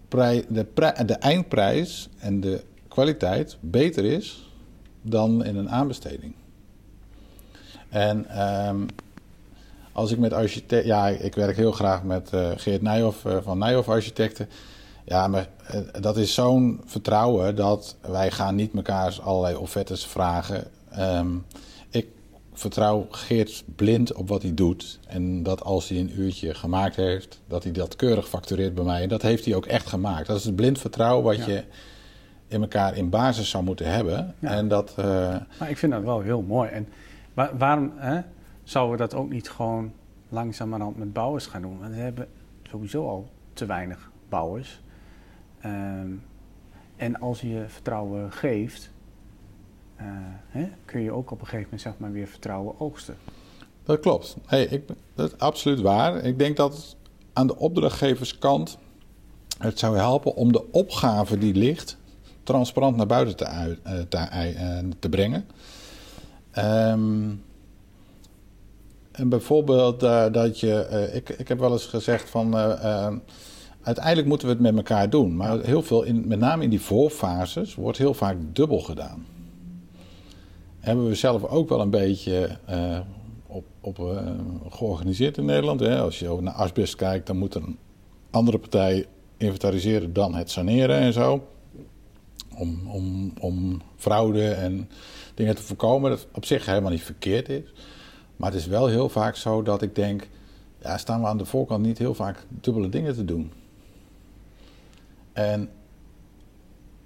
de, 0.09 0.67
de 1.07 1.15
eindprijs 1.19 2.09
en 2.19 2.41
de 2.41 2.65
kwaliteit 2.89 3.57
beter 3.61 4.05
is 4.05 4.53
dan 5.03 5.45
in 5.45 5.57
een 5.57 5.71
aanbesteding. 5.71 6.35
En 7.89 8.43
um, 8.69 8.87
als 9.93 10.11
ik 10.11 10.19
met 10.19 10.33
architect, 10.33 10.85
ja, 10.85 11.09
ik 11.09 11.35
werk 11.35 11.57
heel 11.57 11.73
graag 11.73 12.03
met 12.03 12.31
uh, 12.35 12.51
Geert 12.57 12.83
Nijhoff 12.83 13.25
uh, 13.25 13.37
van 13.43 13.59
Nijhoff 13.59 13.89
Architecten. 13.89 14.49
Ja, 15.05 15.29
maar 15.29 15.49
uh, 15.75 15.81
dat 16.01 16.17
is 16.17 16.35
zo'n 16.35 16.81
vertrouwen 16.85 17.57
dat 17.57 17.97
wij 18.01 18.31
gaan 18.31 18.55
niet 18.55 18.73
mekaars 18.73 19.21
allerlei 19.21 19.57
offertes 19.57 20.07
vragen. 20.07 20.67
Um, 20.99 21.45
vertrouw 22.59 23.07
Geert 23.11 23.65
blind 23.75 24.13
op 24.13 24.29
wat 24.29 24.43
hij 24.43 24.55
doet. 24.55 24.99
En 25.07 25.43
dat 25.43 25.63
als 25.63 25.89
hij 25.89 25.99
een 25.99 26.21
uurtje 26.21 26.55
gemaakt 26.55 26.97
heeft, 26.97 27.41
dat 27.47 27.63
hij 27.63 27.73
dat 27.73 27.97
keurig 27.97 28.29
factureert 28.29 28.75
bij 28.75 28.85
mij. 28.85 29.03
En 29.03 29.09
dat 29.09 29.23
heeft 29.23 29.45
hij 29.45 29.55
ook 29.55 29.67
echt 29.67 29.87
gemaakt. 29.87 30.27
Dat 30.27 30.37
is 30.37 30.45
het 30.45 30.57
blind 30.57 30.79
vertrouwen 30.79 31.25
wat 31.25 31.37
ja. 31.37 31.47
je 31.47 31.65
in 32.49 32.61
elkaar 32.61 32.97
in 32.97 33.11
basis 33.11 33.51
zou 33.51 33.65
moeten 33.65 33.93
hebben. 33.93 34.35
Ja. 34.39 34.51
En 34.51 34.69
dat, 34.69 34.95
uh... 34.99 35.05
maar 35.59 35.71
ik 35.71 35.79
vind 35.79 35.93
dat 35.93 36.03
wel 36.03 36.21
heel 36.21 36.43
mooi. 36.43 36.69
En 36.71 36.89
waar, 37.35 37.59
waarom 37.59 37.93
hè, 37.97 38.21
zouden 38.63 38.97
we 38.97 39.03
dat 39.03 39.15
ook 39.15 39.31
niet 39.31 39.51
gewoon 39.51 39.93
langzamerhand 40.29 40.97
met 40.97 41.13
bouwers 41.13 41.47
gaan 41.47 41.63
doen? 41.63 41.79
Want 41.79 41.95
we 41.95 42.01
hebben 42.01 42.29
sowieso 42.71 43.09
al 43.09 43.29
te 43.53 43.67
weinig 43.67 44.11
bouwers. 44.29 44.81
Um, 45.65 46.23
en 46.97 47.21
als 47.21 47.41
je 47.41 47.65
vertrouwen 47.67 48.33
geeft, 48.33 48.91
uh, 50.01 50.07
hè, 50.49 50.69
kun 50.85 51.01
je 51.01 51.13
ook 51.13 51.31
op 51.31 51.41
een 51.41 51.47
gegeven 51.47 51.65
moment 51.65 51.81
zeg 51.81 51.93
maar, 51.99 52.13
weer 52.13 52.27
vertrouwen 52.27 52.81
oogsten. 52.81 53.17
Dat 53.83 54.01
klopt. 54.01 54.37
Hey, 54.47 54.65
ik, 54.65 54.83
dat 55.15 55.33
is 55.33 55.39
absoluut 55.39 55.81
waar. 55.81 56.17
Ik 56.17 56.39
denk 56.39 56.57
dat 56.57 56.97
aan 57.33 57.47
de 57.47 57.57
opdrachtgeverskant 57.57 58.79
het 59.59 59.79
zou 59.79 59.97
helpen 59.97 60.35
om 60.35 60.53
de 60.53 60.73
opgave 60.73 61.39
die 61.39 61.55
ligt 61.55 61.97
transparant 62.43 62.97
naar 62.97 63.07
buiten 63.07 63.37
te, 63.37 63.47
uit, 63.47 63.79
uh, 63.87 64.79
te, 64.99 65.09
brengen. 65.09 65.47
Um, 66.59 67.43
en 69.13 69.29
bijvoorbeeld 69.29 70.01
dat 70.33 70.61
je, 70.61 71.11
ik, 71.13 71.29
ik 71.29 71.49
heb 71.49 71.59
wel 71.59 71.73
eens 71.73 71.87
gezegd 71.87 72.31
van 72.31 72.55
uiteindelijk 73.83 74.27
moeten 74.27 74.47
we 74.47 74.53
het 74.53 74.63
met 74.63 74.77
elkaar 74.77 75.11
doen. 75.11 75.37
Maar 75.37 75.61
heel 75.61 75.83
veel, 75.83 76.03
in, 76.03 76.29
met 76.29 76.39
name 76.39 76.63
in 76.63 76.71
die 76.71 76.81
voorfases, 76.81 77.75
wordt 77.75 77.99
heel 77.99 78.15
vaak 78.15 78.37
dubbel 78.53 78.81
gedaan 78.81 79.27
hebben 80.81 81.09
we 81.09 81.15
zelf 81.15 81.45
ook 81.45 81.69
wel 81.69 81.81
een 81.81 81.91
beetje 81.91 82.59
uh, 82.71 82.99
op, 83.47 83.65
op 83.81 83.99
uh, 83.99 84.21
georganiseerd 84.69 85.39
in 85.39 85.45
Nederland. 85.45 85.81
Hè. 85.81 86.01
Als 86.01 86.19
je 86.19 86.39
naar 86.41 86.55
asbest 86.55 86.97
kijkt, 86.97 87.27
dan 87.27 87.37
moet 87.37 87.55
een 87.55 87.79
andere 88.31 88.59
partij 88.59 89.07
inventariseren 89.37 90.13
dan 90.13 90.35
het 90.35 90.51
saneren 90.51 90.97
en 90.97 91.13
zo. 91.13 91.49
Om, 92.57 92.91
om, 92.91 93.33
om 93.41 93.83
fraude 93.97 94.51
en 94.51 94.89
dingen 95.35 95.57
te 95.57 95.63
voorkomen. 95.63 96.11
Dat 96.11 96.27
op 96.33 96.45
zich 96.45 96.67
helemaal 96.67 96.91
niet 96.91 97.03
verkeerd 97.03 97.49
is. 97.49 97.73
Maar 98.37 98.51
het 98.51 98.61
is 98.61 98.67
wel 98.67 98.87
heel 98.87 99.09
vaak 99.09 99.37
zo 99.37 99.63
dat 99.63 99.83
ik 99.83 99.95
denk... 99.95 100.29
Ja, 100.83 100.99
staan 100.99 101.21
we 101.21 101.27
aan 101.27 101.39
de 101.39 101.45
voorkant 101.45 101.85
niet 101.85 101.99
heel 101.99 102.15
vaak 102.15 102.47
dubbele 102.49 102.89
dingen 102.89 103.15
te 103.15 103.25
doen. 103.25 103.53
En 105.33 105.71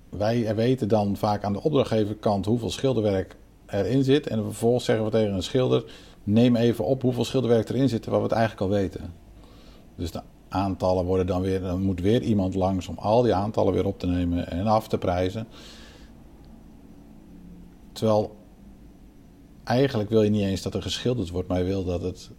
wij 0.08 0.54
weten 0.54 0.88
dan 0.88 1.16
vaak 1.16 1.44
aan 1.44 1.52
de 1.52 1.62
opdrachtgeverkant 1.62 2.46
hoeveel 2.46 2.70
schilderwerk 2.70 3.37
erin 3.72 4.04
zit. 4.04 4.26
En 4.26 4.42
vervolgens 4.42 4.85
zeggen 4.85 5.04
we 5.04 5.11
tegen 5.11 5.35
een 5.35 5.42
schilder: 5.42 5.85
neem 6.24 6.56
even 6.56 6.85
op 6.85 7.02
hoeveel 7.02 7.24
schilderwerk 7.24 7.68
erin 7.68 7.88
zit, 7.88 8.06
wat 8.06 8.16
we 8.16 8.22
het 8.22 8.32
eigenlijk 8.32 8.62
al 8.62 8.78
weten. 8.78 9.12
Dus 9.96 10.11
de 10.11 10.20
aantallen 10.48 11.04
worden 11.04 11.26
dan 11.26 11.42
weer, 11.42 11.61
dan 11.61 11.82
moet 11.82 12.00
weer 12.00 12.22
iemand 12.22 12.54
langs 12.54 12.88
om 12.88 12.98
al 12.98 13.22
die 13.22 13.35
aantallen 13.35 13.72
weer 13.72 13.87
op 13.87 13.98
te 13.98 14.06
nemen 14.06 14.50
en 14.50 14.66
af 14.66 14.88
te 14.88 14.98
prijzen. 14.98 15.46
Terwijl 17.92 18.37
eigenlijk 19.64 20.11
wil 20.11 20.22
je 20.22 20.30
niet 20.30 20.42
eens 20.42 20.62
dat 20.62 20.74
er 20.74 20.82
geschilderd 20.82 21.30
wordt, 21.30 21.48
maar 21.48 21.58
je 21.58 21.64
wil 21.64 21.85
dat 21.85 22.02
het 22.02 22.30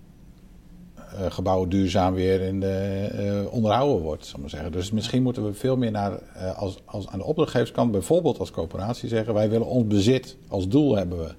uh, 1.20 1.32
gebouw 1.32 1.68
duurzaam 1.68 2.14
weer 2.14 2.42
in 2.42 2.60
de, 2.60 3.10
uh, 3.46 3.54
onderhouden 3.54 4.02
wordt. 4.02 4.26
Zal 4.26 4.40
maar 4.40 4.50
zeggen. 4.50 4.72
Dus 4.72 4.92
misschien 4.92 5.24
moeten 5.24 5.46
we 5.46 5.54
veel 5.54 5.78
meer 5.78 5.92
naar, 5.92 6.12
uh, 6.12 6.58
als, 6.58 6.80
als 6.86 7.08
aan 7.08 7.20
de 7.20 7.26
opdrachtgeverskant, 7.26 7.92
bijvoorbeeld 7.92 8.40
als 8.40 8.52
coöperatie, 8.52 9.10
zeggen: 9.10 9.34
wij 9.34 9.50
willen 9.50 9.68
ons 9.68 9.88
bezit 9.88 10.38
als 10.48 10.68
doel 10.68 10.96
hebben 10.96 11.18
we 11.18 11.34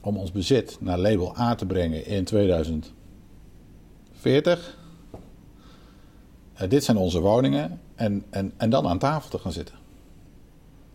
om 0.00 0.16
ons 0.16 0.32
bezit 0.32 0.76
naar 0.80 0.98
label 0.98 1.38
A 1.38 1.54
te 1.54 1.66
brengen 1.66 2.06
in 2.06 2.24
2040. 2.24 4.78
dit 6.68 6.84
zijn 6.84 6.96
onze 6.96 7.20
woningen. 7.20 7.80
En, 7.94 8.24
en, 8.30 8.52
en 8.56 8.70
dan 8.70 8.86
aan 8.86 8.98
tafel 8.98 9.30
te 9.30 9.38
gaan 9.38 9.52
zitten. 9.52 9.74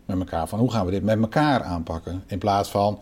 Met 0.04 0.18
elkaar. 0.18 0.48
Van 0.48 0.58
hoe 0.58 0.70
gaan 0.70 0.84
we 0.84 0.90
dit 0.90 1.02
met 1.02 1.18
elkaar 1.18 1.62
aanpakken? 1.62 2.24
In 2.26 2.38
plaats 2.38 2.68
van 2.68 3.00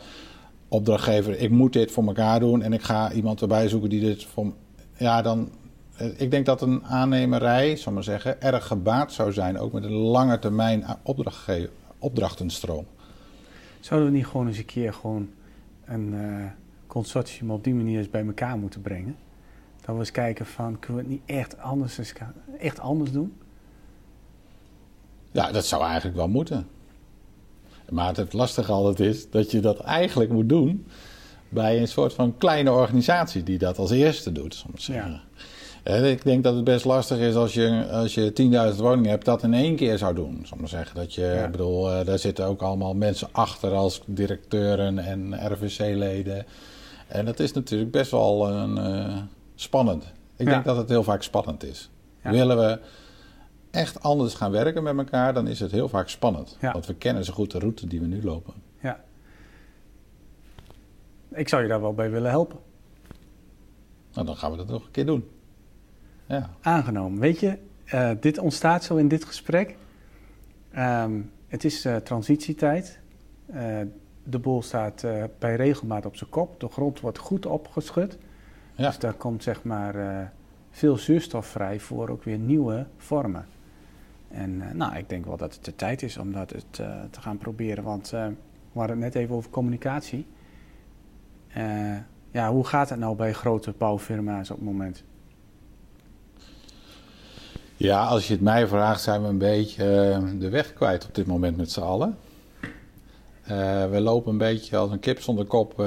opdrachtgever, 0.74 1.38
ik 1.38 1.50
moet 1.50 1.72
dit 1.72 1.90
voor 1.90 2.06
elkaar 2.06 2.40
doen 2.40 2.62
en 2.62 2.72
ik 2.72 2.82
ga 2.82 3.12
iemand 3.12 3.40
erbij 3.40 3.68
zoeken 3.68 3.90
die 3.90 4.00
dit 4.00 4.24
voor. 4.24 4.52
Ja, 4.96 5.22
dan. 5.22 5.50
Ik 6.16 6.30
denk 6.30 6.46
dat 6.46 6.62
een 6.62 6.84
aannemerij, 6.84 7.76
zal 7.76 7.92
maar 7.92 8.02
zeggen, 8.02 8.42
erg 8.42 8.66
gebaat 8.66 9.12
zou 9.12 9.32
zijn, 9.32 9.58
ook 9.58 9.72
met 9.72 9.84
een 9.84 9.92
lange 9.92 10.38
termijn 10.38 10.84
opdrachtenstroom. 11.98 12.86
Zouden 13.80 14.10
we 14.10 14.16
niet 14.16 14.26
gewoon 14.26 14.46
eens 14.46 14.58
een 14.58 14.64
keer 14.64 14.92
gewoon 14.92 15.30
een 15.84 16.12
uh, 16.12 16.44
consortium 16.86 17.50
op 17.50 17.64
die 17.64 17.74
manier 17.74 17.98
eens 17.98 18.10
bij 18.10 18.26
elkaar 18.26 18.58
moeten 18.58 18.80
brengen? 18.80 19.16
Dat 19.80 19.94
we 19.94 20.00
eens 20.00 20.10
kijken 20.10 20.46
van, 20.46 20.78
kunnen 20.78 21.04
we 21.04 21.10
het 21.10 21.20
niet 21.20 21.38
echt 21.38 21.58
anders, 21.58 22.00
echt 22.58 22.80
anders 22.80 23.12
doen? 23.12 23.36
Ja, 25.32 25.52
dat 25.52 25.66
zou 25.66 25.84
eigenlijk 25.84 26.16
wel 26.16 26.28
moeten. 26.28 26.66
Maar 27.90 28.16
het 28.16 28.32
lastige 28.32 28.72
altijd 28.72 29.00
is 29.00 29.30
dat 29.30 29.50
je 29.50 29.60
dat 29.60 29.80
eigenlijk 29.80 30.30
moet 30.30 30.48
doen 30.48 30.86
bij 31.48 31.80
een 31.80 31.88
soort 31.88 32.12
van 32.12 32.34
kleine 32.38 32.70
organisatie 32.72 33.42
die 33.42 33.58
dat 33.58 33.78
als 33.78 33.90
eerste 33.90 34.32
doet. 34.32 34.54
Soms. 34.54 34.86
Ja. 34.86 35.20
En 35.82 36.04
ik 36.04 36.24
denk 36.24 36.42
dat 36.44 36.54
het 36.54 36.64
best 36.64 36.84
lastig 36.84 37.18
is 37.18 37.34
als 37.34 37.54
je, 37.54 37.86
als 37.90 38.14
je 38.14 38.32
10.000 38.74 38.80
woningen 38.80 39.10
hebt, 39.10 39.24
dat 39.24 39.42
in 39.42 39.54
één 39.54 39.76
keer 39.76 39.98
zou 39.98 40.14
doen. 40.14 40.40
Zal 40.46 40.58
maar 40.58 40.68
zeggen. 40.68 40.96
Dat 40.96 41.14
je, 41.14 41.20
Ja. 41.20 41.44
ik 41.44 41.50
bedoel, 41.50 41.90
eh, 41.92 42.06
daar 42.06 42.18
zitten 42.18 42.44
ook 42.46 42.62
allemaal 42.62 42.94
mensen 42.94 43.28
achter 43.32 43.72
als 43.72 44.00
directeuren 44.06 44.98
en 44.98 45.34
RVC-leden. 45.52 46.46
En 47.06 47.24
dat 47.24 47.40
is 47.40 47.52
natuurlijk 47.52 47.90
best 47.90 48.10
wel 48.10 48.48
een, 48.50 48.78
eh, 48.78 49.16
spannend. 49.54 50.04
Ik 50.36 50.46
Ja. 50.46 50.52
denk 50.52 50.64
dat 50.64 50.76
het 50.76 50.88
heel 50.88 51.02
vaak 51.02 51.22
spannend 51.22 51.64
is. 51.64 51.90
Willen 52.22 52.56
we 52.56 52.78
echt 53.74 54.02
anders 54.02 54.34
gaan 54.34 54.50
werken 54.50 54.82
met 54.82 54.96
elkaar, 54.96 55.34
dan 55.34 55.48
is 55.48 55.60
het 55.60 55.70
heel 55.70 55.88
vaak 55.88 56.08
spannend. 56.08 56.56
Ja. 56.60 56.72
Want 56.72 56.86
we 56.86 56.94
kennen 56.94 57.24
zo 57.24 57.32
goed 57.32 57.50
de 57.50 57.58
route 57.58 57.86
die 57.86 58.00
we 58.00 58.06
nu 58.06 58.22
lopen. 58.22 58.54
Ja. 58.80 59.04
Ik 61.32 61.48
zou 61.48 61.62
je 61.62 61.68
daar 61.68 61.80
wel 61.80 61.94
bij 61.94 62.10
willen 62.10 62.30
helpen. 62.30 62.58
Nou, 64.12 64.26
dan 64.26 64.36
gaan 64.36 64.50
we 64.50 64.56
dat 64.56 64.68
nog 64.68 64.84
een 64.84 64.90
keer 64.90 65.06
doen. 65.06 65.28
Ja. 66.26 66.50
Aangenomen. 66.60 67.20
Weet 67.20 67.40
je, 67.40 67.58
eh, 67.84 68.10
dit 68.20 68.38
ontstaat 68.38 68.84
zo 68.84 68.96
in 68.96 69.08
dit 69.08 69.24
gesprek. 69.24 69.76
Ehm, 70.70 71.20
het 71.46 71.64
is 71.64 71.84
eh, 71.84 71.96
transitietijd. 71.96 72.98
Eh, 73.46 73.80
de 74.22 74.38
boel 74.38 74.62
staat 74.62 75.04
bij 75.38 75.56
regelmaat 75.56 76.06
op 76.06 76.16
zijn 76.16 76.30
kop. 76.30 76.60
De 76.60 76.68
grond 76.68 77.00
wordt 77.00 77.18
goed 77.18 77.46
opgeschud. 77.46 78.18
Ja. 78.74 78.86
Dus 78.86 78.98
daar 78.98 79.12
komt 79.12 79.42
zeg 79.42 79.62
maar 79.62 80.32
veel 80.70 80.96
zuurstof 80.96 81.46
vrij 81.46 81.80
voor 81.80 82.08
ook 82.08 82.22
weer 82.22 82.38
nieuwe 82.38 82.86
vormen. 82.96 83.46
En 84.34 84.68
eh, 84.68 84.74
nou, 84.74 84.96
ik 84.96 85.08
denk 85.08 85.24
wel 85.24 85.36
dat 85.36 85.54
het 85.54 85.64
de 85.64 85.76
tijd 85.76 86.02
is 86.02 86.18
om 86.18 86.32
dat 86.32 86.50
het, 86.50 86.78
eh, 86.80 87.02
te 87.10 87.20
gaan 87.20 87.38
proberen. 87.38 87.84
Want 87.84 88.12
eh, 88.12 88.26
we 88.72 88.78
hadden 88.78 89.02
het 89.02 89.14
net 89.14 89.22
even 89.22 89.34
over 89.34 89.50
communicatie. 89.50 90.26
Ja, 92.30 92.50
hoe 92.50 92.66
gaat 92.66 92.90
het 92.90 92.98
nou 92.98 93.16
bij 93.16 93.32
grote 93.32 93.74
bouwfirma's 93.78 94.50
op 94.50 94.56
het 94.56 94.64
moment? 94.64 95.02
Ja, 97.76 98.04
als 98.04 98.26
je 98.26 98.32
het 98.32 98.42
mij 98.42 98.66
vraagt, 98.66 99.02
zijn 99.02 99.22
we 99.22 99.28
een 99.28 99.38
beetje 99.38 99.84
de 100.38 100.48
weg 100.48 100.72
kwijt 100.72 101.06
op 101.06 101.14
dit 101.14 101.26
moment 101.26 101.56
met 101.56 101.70
z'n 101.70 101.80
allen. 101.80 102.16
We 103.90 103.98
lopen 104.00 104.32
een 104.32 104.38
beetje 104.38 104.76
als 104.76 104.90
een 104.90 105.00
kip 105.00 105.20
zonder 105.20 105.44
kop 105.44 105.80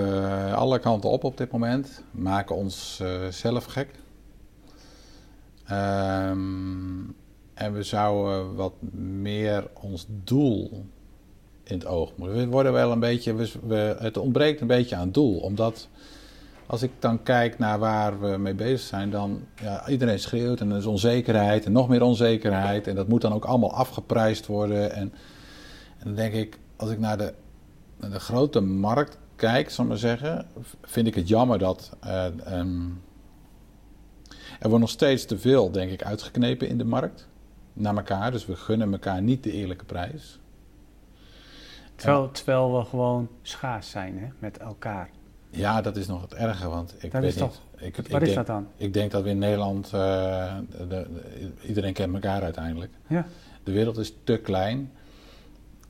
alle 0.53 0.79
kanten 0.79 1.09
op 1.09 1.23
op 1.23 1.37
dit 1.37 1.51
moment. 1.51 2.03
Maken 2.11 2.55
ons 2.55 3.03
zelf 3.29 3.65
gek. 3.65 3.89
Ehm, 5.65 6.99
en 7.57 7.73
we 7.73 7.83
zouden 7.83 8.55
wat 8.55 8.73
meer 8.91 9.67
ons 9.73 10.05
doel 10.23 10.85
in 11.63 11.77
het 11.77 11.85
oog 11.85 12.11
moeten. 12.15 12.37
We 12.37 12.47
worden 12.47 12.73
wel 12.73 12.91
een 12.91 12.99
beetje, 12.99 13.35
we, 13.67 13.95
het 13.99 14.17
ontbreekt 14.17 14.61
een 14.61 14.67
beetje 14.67 14.95
aan 14.95 15.11
doel. 15.11 15.39
Omdat 15.39 15.87
als 16.65 16.81
ik 16.81 16.91
dan 16.99 17.23
kijk 17.23 17.59
naar 17.59 17.79
waar 17.79 18.19
we 18.19 18.37
mee 18.37 18.53
bezig 18.53 18.79
zijn, 18.87 19.09
dan 19.09 19.43
ja, 19.61 19.87
iedereen 19.87 20.19
schreeuwt 20.19 20.59
en 20.59 20.71
er 20.71 20.77
is 20.77 20.85
onzekerheid 20.85 21.65
en 21.65 21.71
nog 21.71 21.89
meer 21.89 22.01
onzekerheid. 22.01 22.87
En 22.87 22.95
dat 22.95 23.07
moet 23.07 23.21
dan 23.21 23.33
ook 23.33 23.45
allemaal 23.45 23.73
afgeprijsd 23.73 24.45
worden. 24.45 24.91
En, 24.91 25.13
en 25.97 26.03
dan 26.03 26.15
denk 26.15 26.33
ik, 26.33 26.59
als 26.75 26.89
ik 26.89 26.99
naar 26.99 27.17
de, 27.17 27.33
naar 27.99 28.11
de 28.11 28.19
grote 28.19 28.59
markt 28.59 29.17
kijk, 29.35 29.69
zal 29.69 29.83
ik 29.83 29.89
maar 29.89 29.99
zeggen, 29.99 30.47
vind 30.81 31.07
ik 31.07 31.15
het 31.15 31.27
jammer 31.27 31.59
dat 31.59 31.91
eh, 31.99 32.25
ehm, 32.25 32.89
er 34.59 34.69
wordt 34.69 34.79
nog 34.79 34.89
steeds 34.89 35.25
te 35.25 35.39
veel, 35.39 35.71
denk 35.71 35.91
ik, 35.91 36.03
uitgeknepen 36.03 36.67
in 36.67 36.77
de 36.77 36.85
markt 36.85 37.27
naar 37.79 37.95
elkaar. 37.95 38.31
Dus 38.31 38.45
we 38.45 38.55
gunnen 38.55 38.91
elkaar 38.91 39.21
niet 39.21 39.43
de 39.43 39.51
eerlijke 39.51 39.85
prijs. 39.85 40.39
Terwijl, 41.95 42.31
terwijl 42.31 42.77
we 42.77 42.83
gewoon 42.85 43.27
schaars 43.41 43.89
zijn 43.89 44.17
hè, 44.19 44.27
met 44.39 44.57
elkaar. 44.57 45.09
Ja, 45.49 45.81
dat 45.81 45.97
is 45.97 46.07
nog 46.07 46.21
het 46.21 46.33
erge, 46.33 46.69
want 46.69 46.95
ik 47.03 47.11
Dat 47.11 47.21
weet 47.21 47.35
is 47.35 47.41
niet. 47.41 47.49
toch- 47.49 47.61
ik, 47.77 47.95
Wat 47.95 48.05
ik 48.05 48.13
is 48.13 48.19
denk, 48.19 48.35
dat 48.35 48.45
dan? 48.47 48.67
Ik 48.77 48.93
denk 48.93 49.11
dat 49.11 49.23
we 49.23 49.29
in 49.29 49.37
Nederland, 49.37 49.85
eh, 49.85 50.55
de- 50.77 50.87
de- 50.87 51.07
iedereen 51.67 51.93
kent 51.93 52.13
elkaar 52.13 52.41
uiteindelijk. 52.43 52.91
Ja. 53.07 53.25
De 53.63 53.71
wereld 53.71 53.97
is 53.97 54.13
te 54.23 54.37
klein. 54.37 54.91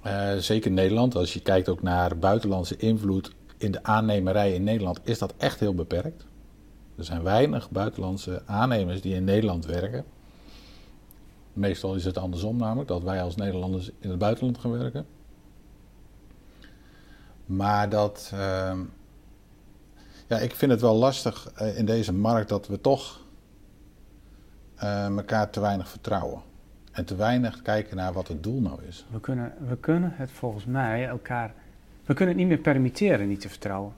Eh, 0.02 0.36
zeker 0.36 0.72
Nederland, 0.72 1.16
als 1.16 1.34
je 1.34 1.42
kijkt 1.42 1.70
ook 1.70 1.82
naar 1.82 2.18
buitenlandse 2.18 2.78
invloed 2.78 3.32
in 3.58 3.72
de 3.72 3.84
aannemerij 3.84 4.54
in 4.54 4.64
Nederland, 4.64 5.00
is 5.04 5.18
dat 5.20 5.34
echt 5.38 5.60
heel 5.60 5.74
beperkt. 5.76 6.26
Er 6.98 7.04
zijn 7.04 7.24
weinig 7.24 7.70
buitenlandse 7.72 8.42
aannemers 8.46 9.02
die 9.02 9.14
in 9.16 9.24
Nederland 9.24 9.66
werken. 9.66 10.06
Meestal 11.58 11.96
is 11.96 12.06
het 12.06 12.18
andersom 12.18 12.58
namelijk, 12.58 12.88
dat 12.88 13.04
wij 13.04 13.22
als 13.22 13.36
Nederlanders 13.36 13.92
in 14.00 14.10
het 14.10 14.20
buitenland 14.20 14.58
gaan 14.58 14.72
werken. 14.72 15.06
Maar 17.46 17.90
dat, 17.90 18.32
ehm, 18.34 18.80
ja, 20.28 20.38
ik 20.38 20.56
vind 20.56 20.72
het 20.72 20.82
wel 20.82 20.96
lastig 20.96 21.52
eh, 21.56 21.78
in 21.78 21.86
deze 21.86 22.14
markt 22.14 22.50
dat 22.50 22.68
we 22.68 22.82
toch 22.82 23.20
eh, 24.76 25.06
elkaar 25.06 25.50
te 25.50 25.60
weinig 25.60 25.90
vertrouwen. 25.90 26.42
En 26.92 27.06
te 27.06 27.16
weinig 27.16 27.62
kijken 27.62 27.96
naar 27.96 28.14
wat 28.14 28.28
het 28.28 28.44
doel 28.44 28.62
nou 28.62 28.80
is. 28.88 29.06
We 29.12 29.20
kunnen, 29.20 29.54
we 29.68 29.78
kunnen 29.78 30.12
het 30.16 30.32
volgens 30.32 30.66
mij 30.66 31.08
elkaar. 31.08 31.54
We 32.06 32.14
kunnen 32.14 32.28
het 32.28 32.38
niet 32.38 32.48
meer 32.48 32.64
permitteren 32.64 33.28
niet 33.28 33.42
te 33.42 33.50
vertrouwen. 33.50 33.94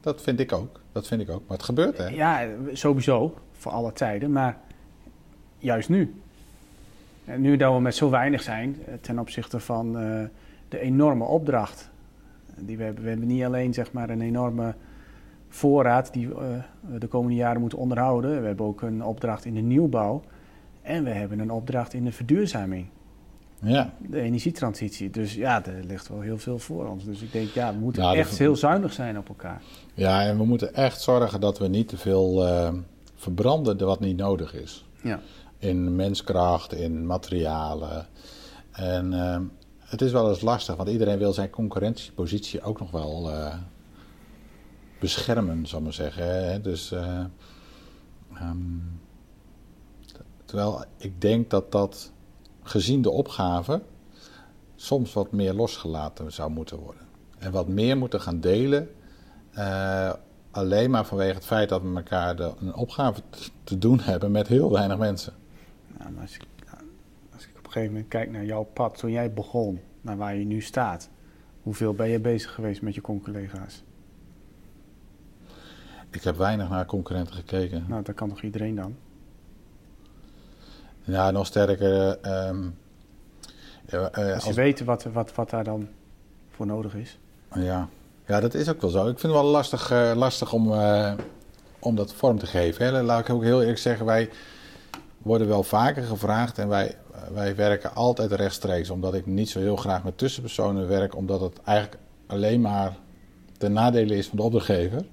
Dat 0.00 0.22
vind 0.22 0.40
ik 0.40 0.52
ook. 0.52 0.80
Dat 0.92 1.06
vind 1.06 1.20
ik 1.20 1.30
ook. 1.30 1.42
Maar 1.46 1.56
het 1.56 1.66
gebeurt, 1.66 1.98
hè? 1.98 2.06
Ja, 2.06 2.48
sowieso, 2.72 3.34
voor 3.52 3.72
alle 3.72 3.92
tijden, 3.92 4.32
maar 4.32 4.60
juist 5.58 5.88
nu. 5.88 6.14
En 7.24 7.40
nu 7.40 7.56
dat 7.56 7.74
we 7.74 7.80
met 7.80 7.94
zo 7.94 8.10
weinig 8.10 8.42
zijn 8.42 8.76
eh, 8.86 8.94
ten 9.00 9.18
opzichte 9.18 9.60
van 9.60 9.98
eh, 9.98 10.22
de 10.68 10.80
enorme 10.80 11.24
opdracht 11.24 11.90
die 12.56 12.76
we 12.76 12.82
hebben. 12.82 13.02
We 13.02 13.08
hebben 13.08 13.26
niet 13.28 13.44
alleen 13.44 13.74
zeg 13.74 13.92
maar, 13.92 14.10
een 14.10 14.20
enorme 14.20 14.74
voorraad 15.48 16.12
die 16.12 16.28
eh, 16.30 16.36
we 16.80 16.98
de 16.98 17.06
komende 17.06 17.36
jaren 17.36 17.60
moeten 17.60 17.78
onderhouden. 17.78 18.40
We 18.40 18.46
hebben 18.46 18.66
ook 18.66 18.82
een 18.82 19.04
opdracht 19.04 19.44
in 19.44 19.54
de 19.54 19.60
nieuwbouw. 19.60 20.22
En 20.82 21.04
we 21.04 21.10
hebben 21.10 21.38
een 21.38 21.50
opdracht 21.50 21.92
in 21.94 22.04
de 22.04 22.12
verduurzaming, 22.12 22.86
Ja. 23.62 23.92
de 24.08 24.20
energietransitie. 24.20 25.10
Dus 25.10 25.34
ja, 25.34 25.64
er 25.64 25.84
ligt 25.84 26.08
wel 26.08 26.20
heel 26.20 26.38
veel 26.38 26.58
voor 26.58 26.86
ons. 26.86 27.04
Dus 27.04 27.22
ik 27.22 27.32
denk, 27.32 27.48
ja, 27.48 27.72
we 27.72 27.78
moeten 27.78 28.02
Nou, 28.02 28.16
echt 28.16 28.38
heel 28.38 28.56
zuinig 28.56 28.92
zijn 28.92 29.18
op 29.18 29.28
elkaar. 29.28 29.62
ja, 29.94 30.22
en 30.22 30.36
we 30.38 30.44
moeten 30.44 30.74
echt 30.74 31.00
zorgen 31.00 31.40
dat 31.40 31.58
we 31.58 31.68
niet 31.68 31.88
te 31.88 31.96
veel 31.96 32.46
eh, 32.46 32.72
verbranden 33.14 33.86
wat 33.86 34.00
niet 34.00 34.16
nodig 34.16 34.54
is. 34.54 34.86
Ja. 35.02 35.20
In 35.58 35.96
menskracht, 35.96 36.72
in 36.72 37.06
materialen. 37.06 38.06
En 38.78 39.12
eh, 39.12 39.40
het 39.78 40.02
is 40.02 40.12
wel 40.12 40.28
eens 40.28 40.40
lastig, 40.40 40.76
want 40.76 40.88
iedereen 40.88 41.18
wil 41.18 41.32
zijn 41.32 41.50
concurrentiepositie 41.50 42.62
ook 42.62 42.78
nog 42.80 42.90
wel 42.90 43.30
eh, 43.30 43.54
beschermen, 45.00 45.66
zal 45.66 45.78
ik 45.78 45.84
maar 45.84 45.92
zeggen. 45.92 46.50
Hè? 46.50 46.60
Dus, 46.60 46.92
eh, 46.92 47.24
ehm, 48.34 48.78
terwijl 50.44 50.84
ik 50.96 51.20
denk 51.20 51.50
dat 51.50 51.72
dat, 51.72 52.12
gezien 52.62 53.02
de 53.02 53.10
opgave, 53.10 53.82
soms 54.76 55.12
wat 55.12 55.32
meer 55.32 55.54
losgelaten 55.54 56.32
zou 56.32 56.50
moeten 56.50 56.78
worden. 56.78 57.02
En 57.38 57.52
wat 57.52 57.68
meer 57.68 57.96
moeten 57.96 58.20
gaan 58.20 58.40
delen. 58.40 58.90
alleen 60.50 60.90
maar 60.90 61.06
vanwege 61.06 61.34
het 61.34 61.44
feit 61.44 61.68
dat 61.68 61.82
we 61.82 61.94
elkaar 61.94 62.36
de, 62.36 62.52
een 62.60 62.74
opgave 62.74 63.20
te 63.64 63.78
doen 63.78 64.00
hebben 64.00 64.30
met 64.30 64.48
heel 64.48 64.72
weinig 64.72 64.98
mensen. 64.98 65.32
Als 66.20 66.34
ik, 66.34 66.42
als 67.34 67.44
ik 67.44 67.50
op 67.58 67.64
een 67.66 67.72
gegeven 67.72 67.92
moment 67.92 68.08
kijk 68.10 68.30
naar 68.30 68.44
jouw 68.44 68.62
pad 68.62 68.98
toen 68.98 69.10
jij 69.10 69.32
begon, 69.32 69.80
naar 70.00 70.16
waar 70.16 70.36
je 70.36 70.44
nu 70.44 70.60
staat, 70.60 71.08
hoeveel 71.62 71.94
ben 71.94 72.08
je 72.08 72.20
bezig 72.20 72.54
geweest 72.54 72.82
met 72.82 72.94
je 72.94 73.00
collega's? 73.00 73.82
Ik 76.10 76.22
heb 76.22 76.36
weinig 76.36 76.68
naar 76.68 76.86
concurrenten 76.86 77.34
gekeken. 77.34 77.84
Nou, 77.88 78.02
dat 78.02 78.14
kan 78.14 78.28
toch 78.28 78.42
iedereen 78.42 78.74
dan? 78.74 78.96
Ja, 81.02 81.30
nog 81.30 81.46
sterker. 81.46 82.18
ehm, 82.20 82.68
eh, 83.86 84.00
Als 84.02 84.12
je 84.14 84.32
als- 84.34 84.54
weet 84.56 84.84
wat, 84.84 85.02
wat, 85.04 85.34
wat 85.34 85.50
daar 85.50 85.64
dan 85.64 85.88
voor 86.50 86.66
nodig 86.66 86.94
is. 86.94 87.18
ja. 87.54 87.88
ja, 88.26 88.40
dat 88.40 88.54
is 88.54 88.68
ook 88.68 88.80
wel 88.80 88.90
zo. 88.90 89.00
Ik 89.00 89.18
vind 89.18 89.32
het 89.32 89.42
wel 89.42 89.50
lastig, 89.50 89.90
eh, 89.90 90.12
lastig 90.16 90.52
om, 90.52 90.72
eh, 90.72 91.12
om 91.78 91.94
dat 91.96 92.14
vorm 92.14 92.38
te 92.38 92.46
geven. 92.46 92.84
Hè. 92.84 93.02
Laat 93.02 93.20
ik 93.20 93.30
ook 93.34 93.42
heel 93.42 93.60
eerlijk 93.60 93.78
zeggen, 93.78 94.06
wij 94.06 94.30
worden 95.18 95.48
wel 95.48 95.62
vaker 95.62 96.02
gevraagd 96.02 96.58
en 96.58 96.68
wij, 96.68 96.96
wij 97.32 97.56
werken 97.56 97.94
altijd 97.94 98.32
rechtstreeks. 98.32 98.90
Omdat 98.90 99.14
ik 99.14 99.26
niet 99.26 99.48
zo 99.48 99.58
heel 99.60 99.76
graag 99.76 100.04
met 100.04 100.18
tussenpersonen 100.18 100.88
werk, 100.88 101.16
omdat 101.16 101.40
het 101.40 101.60
eigenlijk 101.64 102.02
alleen 102.26 102.60
maar 102.60 102.96
ten 103.58 103.72
nadele 103.72 104.16
is 104.16 104.28
van 104.28 104.36
de 104.36 104.42
opdrachtgever. 104.42 105.04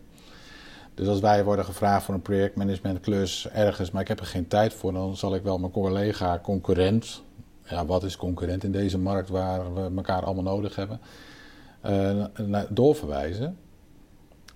Dus 0.94 1.08
als 1.08 1.20
wij 1.20 1.44
worden 1.44 1.66
gevraagd 1.66 2.06
voor 2.06 2.14
een 2.14 2.22
projectmanagementklus 2.22 3.50
ergens, 3.50 3.92
maar 3.92 4.02
ik 4.02 4.08
heb 4.08 4.20
er 4.20 4.26
geen 4.26 4.48
tijd 4.48 4.74
voor, 4.74 4.94
dan 4.94 5.18
zal 5.18 5.36
ik 5.36 5.44
wel 5.44 5.58
mijn 5.58 5.72
collega, 5.72 6.40
concurrent, 6.44 7.24
ja, 7.64 7.86
wat 7.86 8.04
is 8.04 8.18
concurrent 8.18 8.64
in 8.64 8.72
deze 8.72 8.98
markt 8.98 9.30
waar 9.30 9.74
we 9.74 9.92
elkaar 9.96 10.24
allemaal 10.24 10.44
nodig 10.44 10.76
hebben, 10.76 11.00
eh, 11.82 12.62
doorverwijzen. 12.70 13.58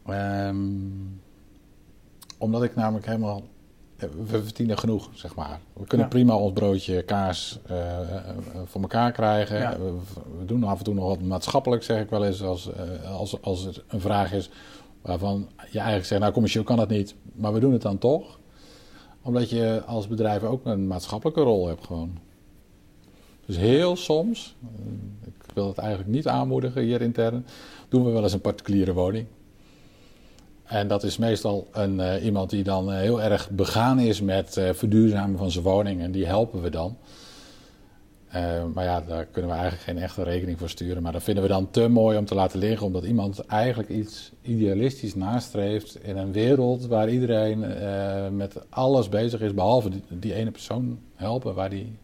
Ehm, 0.05 0.57
omdat 2.37 2.63
ik 2.63 2.75
namelijk 2.75 3.05
helemaal. 3.05 3.43
We 3.99 4.43
verdienen 4.43 4.77
genoeg, 4.77 5.09
zeg 5.13 5.35
maar. 5.35 5.59
We 5.73 5.85
kunnen 5.85 6.07
Ja. 6.07 6.13
prima 6.13 6.35
ons 6.35 6.53
broodje 6.53 7.01
kaas 7.03 7.59
eh, 7.65 8.01
eh, 8.01 8.35
voor 8.65 8.81
elkaar 8.81 9.11
krijgen. 9.11 9.57
Ja. 9.59 9.77
We, 9.79 9.93
we 10.39 10.45
doen 10.45 10.63
af 10.63 10.77
en 10.77 10.83
toe 10.83 10.93
nog 10.93 11.07
wat 11.07 11.21
maatschappelijk, 11.21 11.83
zeg 11.83 12.01
ik 12.01 12.09
wel 12.09 12.25
eens, 12.25 12.43
als, 12.43 12.71
eh, 12.73 13.11
als, 13.11 13.41
als 13.41 13.65
er 13.65 13.83
een 13.87 14.01
vraag 14.01 14.33
is 14.33 14.49
waarvan 15.01 15.47
je 15.71 15.77
eigenlijk 15.77 16.07
zegt, 16.07 16.21
nou 16.21 16.33
commercieel 16.33 16.63
kan 16.63 16.77
dat 16.77 16.89
niet, 16.89 17.15
maar 17.33 17.53
we 17.53 17.59
doen 17.59 17.73
het 17.73 17.81
dan 17.81 17.97
toch. 17.97 18.39
Omdat 19.21 19.49
je 19.49 19.83
als 19.85 20.07
bedrijf 20.07 20.43
ook 20.43 20.65
een 20.65 20.87
maatschappelijke 20.87 21.41
rol 21.41 21.67
hebt 21.67 21.85
gewoon. 21.85 22.17
Dus 23.45 23.57
heel 23.57 23.95
soms, 23.95 24.55
ik 25.25 25.53
wil 25.53 25.67
het 25.67 25.77
eigenlijk 25.77 26.09
niet 26.09 26.27
aanmoedigen 26.27 26.81
hier 26.81 27.01
intern, 27.01 27.45
doen 27.89 28.05
we 28.05 28.11
wel 28.11 28.23
eens 28.23 28.33
een 28.33 28.41
particuliere 28.41 28.93
woning. 28.93 29.27
En 30.69 30.87
dat 30.87 31.03
is 31.03 31.17
meestal 31.17 31.67
een, 31.71 31.99
uh, 31.99 32.23
iemand 32.23 32.49
die 32.49 32.63
dan 32.63 32.89
uh, 32.89 32.97
heel 32.97 33.21
erg 33.21 33.49
begaan 33.49 33.99
is 33.99 34.21
met 34.21 34.57
uh, 34.57 34.69
verduurzamen 34.73 35.37
van 35.37 35.51
zijn 35.51 35.63
woning. 35.63 36.01
En 36.01 36.11
die 36.11 36.25
helpen 36.25 36.61
we 36.61 36.69
dan. 36.69 36.97
maar 38.73 38.83
ja, 38.83 39.01
daar 39.01 39.25
kunnen 39.25 39.51
we 39.51 39.57
eigenlijk 39.57 39.87
geen 39.87 39.97
echte 39.97 40.23
rekening 40.23 40.59
voor 40.59 40.69
sturen. 40.69 41.03
Maar 41.03 41.11
dat 41.11 41.23
vinden 41.23 41.43
we 41.43 41.49
dan 41.49 41.71
te 41.71 41.87
mooi 41.87 42.17
om 42.17 42.25
te 42.25 42.35
laten 42.35 42.59
liggen. 42.59 42.87
Omdat 42.87 43.03
iemand 43.03 43.45
eigenlijk 43.45 43.89
iets 43.89 44.31
idealistisch 44.41 45.15
nastreeft 45.15 46.03
in 46.03 46.17
een 46.17 46.31
wereld 46.31 46.85
waar 46.85 47.09
iedereen 47.09 47.59
met 48.35 48.55
alles 48.69 49.09
bezig 49.09 49.41
is. 49.41 49.53
Behalve 49.53 49.89
die, 49.89 50.03
die 50.09 50.33
ene 50.33 50.51
persoon 50.51 50.99
helpen 51.15 51.55
waar 51.55 51.69
die 51.69 51.97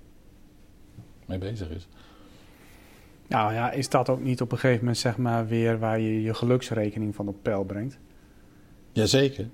mee 1.26 1.38
bezig 1.38 1.70
is. 1.70 1.88
Nou 3.28 3.54
ja, 3.54 3.72
is 3.72 3.90
dat 3.90 4.10
ook 4.10 4.22
niet 4.22 4.42
op 4.42 4.52
een 4.52 4.58
gegeven 4.58 4.80
moment 4.80 4.98
zeg 4.98 5.18
maar 5.18 5.48
weer 5.48 5.80
waar 5.80 6.00
je 6.00 6.22
je 6.22 6.34
geluksrekening 6.34 7.16
van 7.16 7.28
op 7.28 7.36
peil 7.42 7.64
brengt? 7.64 7.98
Jazeker. 8.96 9.50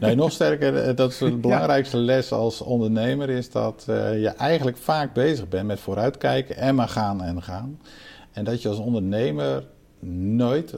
Nee, 0.00 0.14
nog 0.14 0.32
sterker, 0.32 0.76
eh, 0.76 0.96
dat 0.96 1.10
is 1.10 1.18
de 1.28 1.36
belangrijkste 1.36 1.96
les 1.96 2.32
als 2.32 2.60
ondernemer, 2.60 3.30
is 3.30 3.50
dat 3.50 3.86
uh, 3.88 4.20
je 4.20 4.28
eigenlijk 4.28 4.76
vaak 4.76 5.14
bezig 5.14 5.48
bent 5.48 5.66
met 5.66 5.80
vooruitkijken 5.80 6.56
en 6.56 6.74
maar 6.74 6.88
gaan 6.88 7.22
en 7.22 7.42
gaan. 7.42 7.80
En 8.32 8.44
dat 8.44 8.62
je 8.62 8.68
als 8.68 8.78
ondernemer 8.78 9.66
nooit 10.34 10.74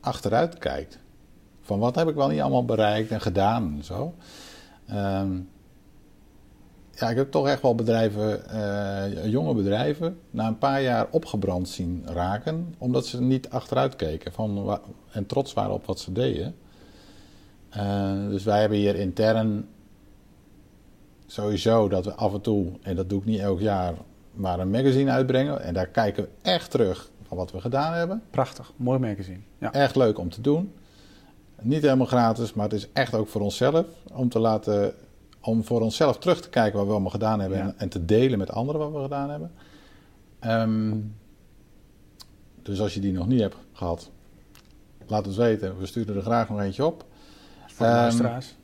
achteruit 0.00 0.58
kijkt. 0.58 0.98
Van 1.60 1.78
wat 1.78 1.94
heb 1.94 2.08
ik 2.08 2.14
wel 2.14 2.28
niet 2.28 2.40
allemaal 2.40 2.64
bereikt 2.64 3.10
en 3.10 3.20
gedaan 3.20 3.74
en 3.76 3.84
zo. 3.84 4.14
Um, 4.90 5.48
ja, 6.90 7.10
ik 7.10 7.16
heb 7.16 7.30
toch 7.30 7.48
echt 7.48 7.62
wel 7.62 7.74
bedrijven, 7.74 8.42
uh, 8.52 9.26
jonge 9.26 9.54
bedrijven, 9.54 10.18
na 10.30 10.46
een 10.46 10.58
paar 10.58 10.82
jaar 10.82 11.06
opgebrand 11.10 11.68
zien 11.68 12.02
raken. 12.06 12.74
Omdat 12.78 13.06
ze 13.06 13.20
niet 13.20 13.50
achteruit 13.50 13.96
keken 13.96 14.32
van, 14.32 14.80
en 15.10 15.26
trots 15.26 15.52
waren 15.52 15.74
op 15.74 15.86
wat 15.86 16.00
ze 16.00 16.12
deden. 16.12 16.54
Uh, 17.76 18.28
dus 18.28 18.44
wij 18.44 18.60
hebben 18.60 18.78
hier 18.78 18.94
intern 18.94 19.68
sowieso 21.26 21.88
dat 21.88 22.04
we 22.04 22.14
af 22.14 22.34
en 22.34 22.40
toe, 22.40 22.72
en 22.82 22.96
dat 22.96 23.08
doe 23.08 23.18
ik 23.18 23.24
niet 23.24 23.40
elk 23.40 23.60
jaar, 23.60 23.94
maar 24.32 24.58
een 24.58 24.70
magazine 24.70 25.10
uitbrengen. 25.10 25.62
En 25.62 25.74
daar 25.74 25.86
kijken 25.86 26.22
we 26.22 26.28
echt 26.42 26.70
terug 26.70 27.10
van 27.26 27.36
wat 27.36 27.52
we 27.52 27.60
gedaan 27.60 27.92
hebben. 27.92 28.22
Prachtig, 28.30 28.72
mooi 28.76 28.98
magazine. 28.98 29.40
Ja. 29.58 29.72
Echt 29.72 29.96
leuk 29.96 30.18
om 30.18 30.30
te 30.30 30.40
doen. 30.40 30.72
Niet 31.60 31.82
helemaal 31.82 32.06
gratis, 32.06 32.52
maar 32.52 32.64
het 32.64 32.74
is 32.74 32.88
echt 32.92 33.14
ook 33.14 33.28
voor 33.28 33.40
onszelf 33.40 33.86
om 34.12 34.28
te 34.28 34.38
laten 34.38 34.94
om 35.40 35.64
voor 35.64 35.80
onszelf 35.80 36.18
terug 36.18 36.40
te 36.40 36.48
kijken 36.48 36.76
wat 36.78 36.86
we 36.86 36.92
allemaal 36.92 37.10
gedaan 37.10 37.40
hebben 37.40 37.60
en, 37.60 37.74
en, 37.78 37.88
te 37.88 38.04
delen 38.04 38.38
met 38.38 38.50
anderen 38.50 38.80
wat 38.80 38.92
we 38.92 39.02
gedaan 39.02 39.30
hebben. 39.30 39.52
Um, 40.40 41.14
dus 42.62 42.80
als 42.80 42.94
je 42.94 43.00
die 43.00 43.12
nog 43.12 43.26
niet 43.26 43.40
hebt 43.40 43.56
gehad, 43.72 44.10
laat 45.06 45.26
ons 45.26 45.36
weten. 45.36 45.78
We 45.78 45.86
sturen 45.86 46.16
er 46.16 46.22
graag 46.22 46.48
nog 46.48 46.60
eentje 46.60 46.86
op. 46.86 47.04
Voor 47.80 47.88
de 47.88 47.92
um, 47.92 47.98
luisteraars. 47.98 48.54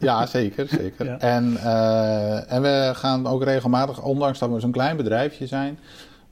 Ja, 0.00 0.26
zeker. 0.26 0.68
zeker. 0.68 1.06
ja. 1.10 1.18
En, 1.18 1.52
uh, 1.52 2.52
en 2.52 2.62
we 2.62 2.90
gaan 2.94 3.26
ook 3.26 3.42
regelmatig, 3.42 4.02
ondanks 4.02 4.38
dat 4.38 4.50
we 4.50 4.60
zo'n 4.60 4.70
klein 4.70 4.96
bedrijfje 4.96 5.46
zijn, 5.46 5.78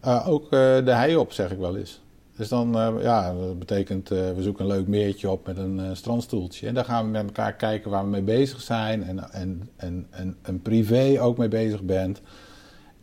uh, 0.04 0.28
ook 0.28 0.44
uh, 0.44 0.50
de 0.50 0.92
hei 0.92 1.16
op, 1.16 1.32
zeg 1.32 1.50
ik 1.50 1.58
wel 1.58 1.76
eens. 1.76 2.00
Dus 2.36 2.48
dan, 2.48 2.76
uh, 2.76 3.02
ja, 3.02 3.34
dat 3.34 3.58
betekent, 3.58 4.10
uh, 4.10 4.18
we 4.18 4.42
zoeken 4.42 4.64
een 4.64 4.70
leuk 4.70 4.86
meertje 4.86 5.30
op 5.30 5.46
met 5.46 5.56
een 5.56 5.78
uh, 5.78 5.88
strandstoeltje. 5.92 6.66
En 6.66 6.74
dan 6.74 6.84
gaan 6.84 7.04
we 7.04 7.10
met 7.10 7.24
elkaar 7.24 7.54
kijken 7.54 7.90
waar 7.90 8.04
we 8.04 8.10
mee 8.10 8.22
bezig 8.22 8.60
zijn. 8.60 9.04
En, 9.04 9.32
en, 9.32 9.70
en, 9.76 10.06
en, 10.10 10.36
en 10.42 10.62
privé 10.62 11.16
ook 11.20 11.38
mee 11.38 11.48
bezig 11.48 11.82
bent. 11.82 12.20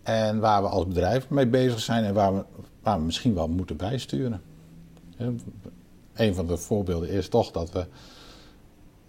En 0.04 0.40
waar 0.40 0.62
we 0.62 0.68
als 0.68 0.88
bedrijf 0.88 1.30
mee 1.30 1.48
bezig 1.48 1.80
zijn 1.80 2.04
en 2.04 2.14
waar 2.14 2.36
we, 2.36 2.44
waar 2.84 2.98
we 2.98 3.04
misschien 3.04 3.34
wel 3.34 3.48
moeten 3.48 3.78
bijsturen. 3.78 4.42
Een 6.14 6.36
van 6.36 6.48
de 6.48 6.58
voorbeelden 6.58 7.10
is 7.10 7.30
toch 7.30 7.52
dat 7.52 7.72
we 7.72 7.86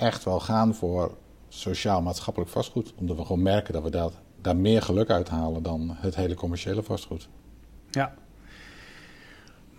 echt 0.00 0.24
wel 0.24 0.40
gaan 0.40 0.74
voor 0.74 1.16
sociaal-maatschappelijk 1.48 2.50
vastgoed. 2.50 2.94
Omdat 2.96 3.16
we 3.16 3.24
gewoon 3.24 3.42
merken 3.42 3.72
dat 3.72 3.82
we 3.82 3.90
dat, 3.90 4.20
daar 4.40 4.56
meer 4.56 4.82
geluk 4.82 5.10
uit 5.10 5.28
halen 5.28 5.62
dan 5.62 5.96
het 5.96 6.16
hele 6.16 6.34
commerciële 6.34 6.82
vastgoed. 6.82 7.28
Ja, 7.90 8.14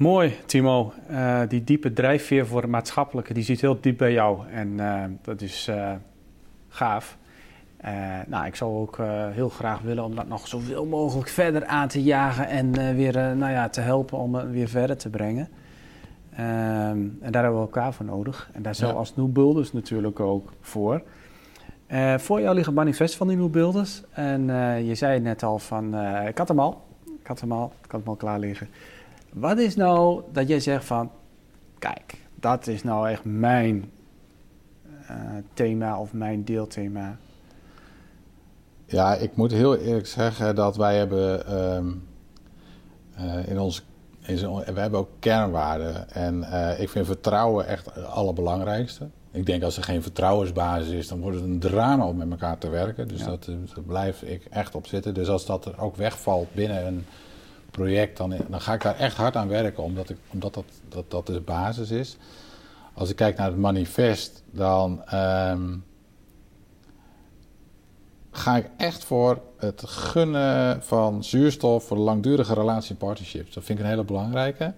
Mooi, 0.01 0.35
Timo. 0.45 0.93
Uh, 1.11 1.41
die 1.47 1.63
diepe 1.63 1.93
drijfveer 1.93 2.47
voor 2.47 2.61
het 2.61 2.69
maatschappelijke, 2.69 3.33
die 3.33 3.43
zit 3.43 3.61
heel 3.61 3.81
diep 3.81 3.97
bij 3.97 4.11
jou. 4.11 4.47
En 4.49 4.67
uh, 4.67 5.03
dat 5.21 5.41
is 5.41 5.67
uh, 5.69 5.91
gaaf. 6.67 7.17
nou, 8.27 8.45
ik 8.45 8.55
zou 8.55 8.77
ook 8.77 8.97
heel 9.31 9.49
graag 9.49 9.79
willen 9.79 10.03
om 10.03 10.15
dat 10.15 10.27
nog 10.27 10.47
zoveel 10.47 10.85
mogelijk 10.85 11.29
verder 11.29 11.65
aan 11.65 11.87
te 11.87 12.03
jagen 12.03 12.47
en 12.47 12.95
weer 12.95 13.13
nou 13.13 13.51
ja, 13.51 13.69
te 13.69 13.81
helpen 13.81 14.17
om 14.17 14.35
het 14.35 14.51
weer 14.51 14.67
verder 14.67 14.97
te 14.97 15.09
brengen. 15.09 15.49
Ehm, 16.31 16.99
en 17.19 17.31
daar 17.31 17.43
hebben 17.43 17.61
we 17.61 17.67
elkaar 17.67 17.93
voor 17.93 18.05
nodig. 18.05 18.49
En 18.53 18.61
daar 18.61 18.75
zijn 18.75 18.91
ja. 18.91 18.97
als 18.97 19.15
New 19.15 19.27
Builders 19.27 19.73
natuurlijk 19.73 20.19
ook 20.19 20.53
voor. 20.61 21.01
voor 22.17 22.41
jou 22.41 22.55
liggen 22.55 22.73
manifest 22.73 23.15
van 23.15 23.27
die 23.27 23.37
New 23.37 23.49
Builders. 23.49 24.03
En 24.11 24.45
je 24.85 24.95
zei 24.95 25.19
net 25.19 25.43
al 25.43 25.59
van, 25.59 25.95
ik 26.27 26.37
had 26.37 26.47
hem 26.47 26.59
al. 26.59 26.81
Ik 27.21 27.27
had 27.27 27.39
hem 27.39 27.51
al, 27.51 27.73
ik 27.83 27.91
had 27.91 27.99
hem 27.99 28.09
al 28.09 28.15
klaar 28.15 28.39
liggen. 28.39 28.67
Wat 29.33 29.57
is 29.57 29.75
nou 29.75 30.23
dat 30.31 30.47
jij 30.47 30.59
zegt 30.59 30.85
van, 30.85 31.11
kijk, 31.79 32.17
dat 32.35 32.67
is 32.67 32.83
nou 32.83 33.09
echt 33.09 33.23
mijn 33.23 33.91
uh, 35.01 35.17
thema 35.53 35.99
of 35.99 36.13
mijn 36.13 36.43
deelthema? 36.43 37.17
Ja, 38.85 39.15
ik 39.15 39.35
moet 39.35 39.51
heel 39.51 39.77
eerlijk 39.77 40.07
zeggen 40.07 40.55
dat 40.55 40.77
wij 40.77 40.97
hebben 40.97 41.57
um, 41.75 42.03
uh, 43.19 43.47
in 43.47 43.59
ons, 43.59 43.85
we 44.39 44.79
hebben 44.79 44.99
ook 44.99 45.09
kernwaarden. 45.19 46.09
En 46.09 46.39
uh, 46.39 46.79
ik 46.79 46.89
vind 46.89 47.05
vertrouwen 47.05 47.67
echt 47.67 47.85
het 47.85 48.05
allerbelangrijkste. 48.05 49.07
Ik 49.31 49.45
denk 49.45 49.63
als 49.63 49.77
er 49.77 49.83
geen 49.83 50.01
vertrouwensbasis 50.01 50.93
is, 50.93 51.07
dan 51.07 51.19
wordt 51.19 51.37
het 51.37 51.45
een 51.45 51.59
drama 51.59 52.07
om 52.07 52.17
met 52.17 52.31
elkaar 52.31 52.57
te 52.57 52.69
werken. 52.69 53.07
Dus 53.07 53.19
ja. 53.19 53.25
dat, 53.25 53.45
dat 53.45 53.85
blijf 53.85 54.21
ik 54.21 54.45
echt 54.49 54.75
op 54.75 54.87
zitten. 54.87 55.13
Dus 55.13 55.27
als 55.27 55.45
dat 55.45 55.65
er 55.65 55.79
ook 55.79 55.95
wegvalt 55.95 56.53
binnen 56.53 56.87
een 56.87 57.05
project, 57.71 58.17
dan, 58.17 58.35
dan 58.49 58.61
ga 58.61 58.73
ik 58.73 58.81
daar 58.81 58.97
echt 58.97 59.17
hard 59.17 59.35
aan 59.35 59.47
werken, 59.47 59.83
omdat, 59.83 60.09
ik, 60.09 60.17
omdat 60.27 60.53
dat, 60.53 60.65
dat, 60.89 61.11
dat 61.11 61.27
de 61.27 61.41
basis 61.41 61.91
is. 61.91 62.17
Als 62.93 63.09
ik 63.09 63.15
kijk 63.15 63.37
naar 63.37 63.47
het 63.47 63.57
manifest, 63.57 64.43
dan 64.51 65.03
um, 65.13 65.83
ga 68.31 68.57
ik 68.57 68.69
echt 68.77 69.03
voor 69.03 69.41
het 69.57 69.83
gunnen 69.85 70.83
van 70.83 71.23
zuurstof 71.23 71.83
voor 71.83 71.97
langdurige 71.97 72.53
relatie 72.53 72.95
partnerships. 72.95 73.53
Dat 73.53 73.63
vind 73.63 73.79
ik 73.79 73.83
een 73.83 73.91
hele 73.91 74.03
belangrijke. 74.03 74.73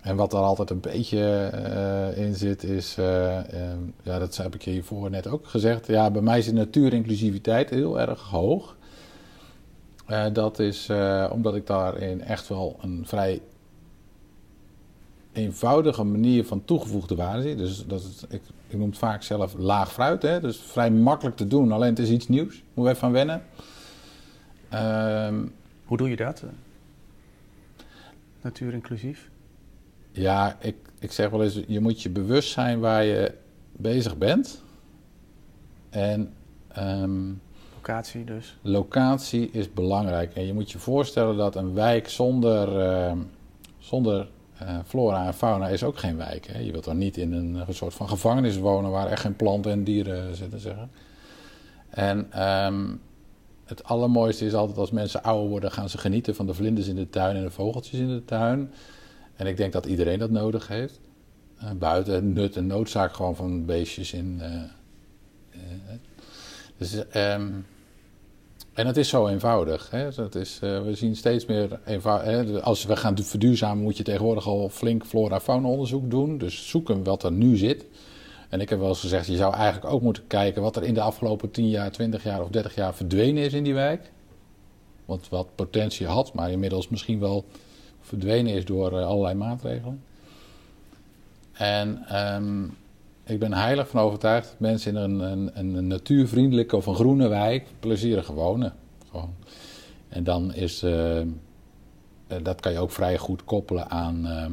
En 0.00 0.16
wat 0.16 0.32
er 0.32 0.38
altijd 0.38 0.70
een 0.70 0.80
beetje 0.80 1.50
uh, 1.54 2.24
in 2.24 2.34
zit, 2.34 2.62
is, 2.62 2.96
uh, 2.98 3.36
um, 3.36 3.94
ja, 4.02 4.18
dat 4.18 4.36
heb 4.36 4.54
ik 4.54 4.62
hiervoor 4.62 5.10
net 5.10 5.26
ook 5.26 5.46
gezegd. 5.46 5.86
Ja, 5.86 6.10
bij 6.10 6.22
mij 6.22 6.38
is 6.38 6.44
de 6.44 6.52
natuurinclusiviteit 6.52 7.70
heel 7.70 8.00
erg 8.00 8.20
hoog. 8.20 8.76
Uh, 10.08 10.24
dat 10.32 10.58
is 10.58 10.90
omdat 11.30 11.54
ik 11.54 11.66
daarin 11.66 12.22
echt 12.22 12.48
wel 12.48 12.76
een 12.80 13.02
vrij 13.06 13.40
eenvoudige 15.32 16.04
manier 16.04 16.44
van 16.44 16.64
toegevoegde 16.64 17.14
waarde 17.14 17.42
zie. 17.42 17.54
Dus 17.54 17.86
dat 17.86 18.00
is, 18.00 18.24
ik, 18.28 18.42
ik 18.68 18.78
noem 18.78 18.88
het 18.88 18.98
vaak 18.98 19.22
zelf 19.22 19.54
laag 19.58 19.92
fruit. 19.92 20.22
Hè? 20.22 20.40
Dus 20.40 20.56
vrij 20.56 20.90
makkelijk 20.90 21.36
te 21.36 21.46
doen, 21.46 21.72
alleen 21.72 21.88
het 21.88 21.98
is 21.98 22.10
iets 22.10 22.28
nieuws. 22.28 22.62
Moet 22.74 22.86
even 22.86 22.98
van 22.98 23.12
wennen. 23.12 23.42
Uh, 24.72 25.28
Hoe 25.84 25.96
doe 25.96 26.08
je 26.08 26.16
dat? 26.16 26.44
Natuur 28.40 28.72
inclusief? 28.72 29.30
Ja, 30.10 30.56
ik, 30.60 30.76
ik 30.98 31.12
zeg 31.12 31.30
wel 31.30 31.42
eens, 31.42 31.60
je 31.66 31.80
moet 31.80 32.02
je 32.02 32.10
bewust 32.10 32.50
zijn 32.50 32.80
waar 32.80 33.04
je 33.04 33.34
bezig 33.72 34.18
bent. 34.18 34.62
En... 35.90 36.32
Um, 36.78 37.40
Locatie 37.74 38.24
dus? 38.24 38.58
Locatie 38.62 39.50
is 39.50 39.72
belangrijk. 39.72 40.34
En 40.34 40.46
je 40.46 40.52
moet 40.52 40.70
je 40.70 40.78
voorstellen 40.78 41.36
dat 41.36 41.56
een 41.56 41.74
wijk 41.74 42.08
zonder, 42.08 42.78
uh, 42.78 43.12
zonder 43.78 44.28
flora 44.86 45.26
en 45.26 45.34
fauna 45.34 45.68
is 45.68 45.84
ook 45.84 45.98
geen 45.98 46.16
wijk. 46.16 46.46
Hè? 46.46 46.58
Je 46.58 46.72
wilt 46.72 46.84
dan 46.84 46.98
niet 46.98 47.16
in 47.16 47.32
een, 47.32 47.54
een, 47.54 47.74
soort 47.74 47.94
van 47.94 48.08
gevangenis 48.08 48.58
wonen 48.58 48.90
waar 48.90 49.06
echt 49.06 49.20
geen 49.20 49.36
planten 49.36 49.72
en 49.72 49.84
dieren 49.84 50.36
zitten. 50.36 50.60
Zeggen. 50.60 50.90
En 51.88 52.44
um, 52.66 53.00
het 53.64 53.84
allermooiste 53.84 54.46
is 54.46 54.54
altijd 54.54 54.78
als 54.78 54.90
mensen 54.90 55.22
ouder 55.22 55.50
worden, 55.50 55.72
gaan 55.72 55.88
ze 55.88 55.98
genieten 55.98 56.34
van 56.34 56.46
de 56.46 56.54
vlinders 56.54 56.88
in 56.88 56.96
de 56.96 57.10
tuin 57.10 57.36
en 57.36 57.42
de 57.42 57.50
vogeltjes 57.50 58.00
in 58.00 58.08
de 58.08 58.24
tuin. 58.24 58.72
En 59.34 59.46
ik 59.46 59.56
denk 59.56 59.72
dat 59.72 59.86
iedereen 59.86 60.18
dat 60.18 60.30
nodig 60.30 60.68
heeft. 60.68 61.00
Uh, 61.62 61.70
buiten 61.70 62.32
nut 62.32 62.56
en 62.56 62.66
noodzaak 62.66 63.14
gewoon 63.14 63.36
van 63.36 63.64
beestjes 63.64 64.12
in. 64.12 64.40
dus 66.76 66.94
um, 67.14 67.66
en 68.72 68.86
het 68.86 68.96
is 68.96 69.08
zo 69.08 69.26
eenvoudig. 69.28 69.90
Hè? 69.90 70.10
Dat 70.10 70.34
is, 70.34 70.60
uh, 70.64 70.82
we 70.82 70.94
zien 70.94 71.16
steeds 71.16 71.46
meer 71.46 71.80
eenvoudig. 71.84 72.62
Als 72.62 72.84
we 72.84 72.96
gaan 72.96 73.18
verduurzamen, 73.22 73.82
moet 73.82 73.96
je 73.96 74.02
tegenwoordig 74.02 74.46
al 74.46 74.68
flink 74.68 75.04
flora-fauna 75.04 75.68
onderzoek 75.68 76.10
doen. 76.10 76.38
Dus 76.38 76.68
zoeken 76.68 77.04
wat 77.04 77.22
er 77.22 77.32
nu 77.32 77.56
zit. 77.56 77.86
En 78.48 78.60
ik 78.60 78.68
heb 78.68 78.78
wel 78.78 78.88
eens 78.88 79.00
gezegd, 79.00 79.26
je 79.26 79.36
zou 79.36 79.54
eigenlijk 79.54 79.94
ook 79.94 80.02
moeten 80.02 80.26
kijken 80.26 80.62
wat 80.62 80.76
er 80.76 80.82
in 80.82 80.94
de 80.94 81.00
afgelopen 81.00 81.50
10 81.50 81.68
jaar, 81.68 81.90
20 81.90 82.22
jaar 82.22 82.42
of 82.42 82.48
30 82.48 82.74
jaar 82.74 82.94
verdwenen 82.94 83.42
is 83.42 83.52
in 83.52 83.64
die 83.64 83.74
wijk. 83.74 84.10
Want 85.04 85.28
wat 85.28 85.54
potentie 85.54 86.06
had, 86.06 86.34
maar 86.34 86.50
inmiddels 86.50 86.88
misschien 86.88 87.18
wel 87.18 87.44
verdwenen 88.00 88.54
is 88.54 88.64
door 88.64 88.98
eh, 88.98 89.06
allerlei 89.06 89.34
maatregelen. 89.34 90.02
En 91.52 92.04
ehm, 92.08 92.64
ik 93.32 93.38
ben 93.38 93.52
heilig 93.52 93.88
van 93.88 94.00
overtuigd 94.00 94.48
dat 94.48 94.60
mensen 94.60 94.96
in 94.96 95.02
een, 95.02 95.20
een, 95.20 95.76
een 95.76 95.86
natuurvriendelijke 95.86 96.76
of 96.76 96.86
een 96.86 96.94
groene 96.94 97.28
wijk 97.28 97.66
plezierig 97.80 98.26
wonen. 98.26 98.74
En 100.08 100.24
dan 100.24 100.54
is, 100.54 100.82
uh, 100.82 101.20
dat 102.42 102.60
kan 102.60 102.72
je 102.72 102.78
ook 102.78 102.90
vrij 102.90 103.18
goed 103.18 103.44
koppelen 103.44 103.90
aan 103.90 104.26
ehm, 104.26 104.52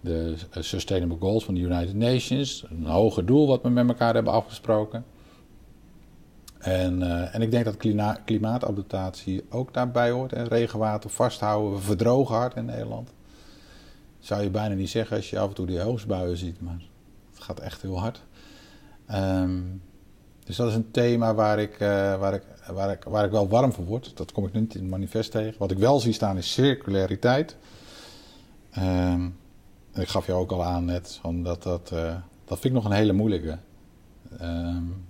de 0.00 0.34
Sustainable 0.50 1.16
Goals 1.20 1.44
van 1.44 1.54
de 1.54 1.60
United 1.60 1.94
Nations. 1.94 2.64
Een 2.70 2.86
hoger 2.86 3.26
doel 3.26 3.46
wat 3.46 3.62
we 3.62 3.68
met 3.68 3.88
elkaar 3.88 4.14
hebben 4.14 4.32
afgesproken. 4.32 5.04
En, 6.58 7.00
uh, 7.00 7.34
en 7.34 7.42
ik 7.42 7.50
denk 7.50 7.64
dat 7.64 7.76
klima 7.76 8.12
klimaatadaptatie 8.24 9.44
ook 9.50 9.74
daarbij 9.74 10.10
hoort. 10.10 10.32
En 10.32 10.48
regenwater 10.48 11.10
vasthouden, 11.10 11.72
we 11.72 11.78
verdrogen 11.78 12.34
hard 12.34 12.56
in 12.56 12.64
Nederland. 12.64 13.12
Zou 14.18 14.42
je 14.42 14.50
bijna 14.50 14.74
niet 14.74 14.90
zeggen 14.90 15.16
als 15.16 15.30
je 15.30 15.38
af 15.38 15.48
en 15.48 15.54
toe 15.54 15.66
die 15.66 15.80
hoogstbuien 15.80 16.36
ziet, 16.36 16.60
maar 16.60 16.82
het 17.38 17.46
gaat 17.46 17.60
echt 17.60 17.82
heel 17.82 17.98
hard. 17.98 18.22
Um, 19.12 19.82
dus 20.44 20.56
dat 20.56 20.68
is 20.68 20.74
een 20.74 20.90
thema 20.90 21.34
waar 21.34 21.58
ik, 21.58 21.72
uh, 21.72 22.18
waar, 22.18 22.34
ik, 22.34 22.42
waar, 22.72 22.90
ik, 22.90 23.04
waar 23.04 23.24
ik 23.24 23.30
wel 23.30 23.48
warm 23.48 23.72
voor 23.72 23.84
word. 23.84 24.16
Dat 24.16 24.32
kom 24.32 24.46
ik 24.46 24.52
niet 24.52 24.74
in 24.74 24.80
het 24.80 24.90
manifest 24.90 25.30
tegen. 25.30 25.58
Wat 25.58 25.70
ik 25.70 25.78
wel 25.78 26.00
zie 26.00 26.12
staan 26.12 26.36
is 26.36 26.52
circulariteit. 26.52 27.56
Um, 28.78 29.36
ik 29.94 30.08
gaf 30.08 30.26
jou 30.26 30.40
ook 30.40 30.52
al 30.52 30.64
aan 30.64 30.84
net, 30.84 31.20
dat, 31.34 31.62
dat, 31.62 31.90
uh, 31.92 32.16
dat 32.44 32.58
vind 32.58 32.64
ik 32.64 32.72
nog 32.72 32.84
een 32.84 32.96
hele 32.96 33.12
moeilijke. 33.12 33.58
Um, 34.42 35.06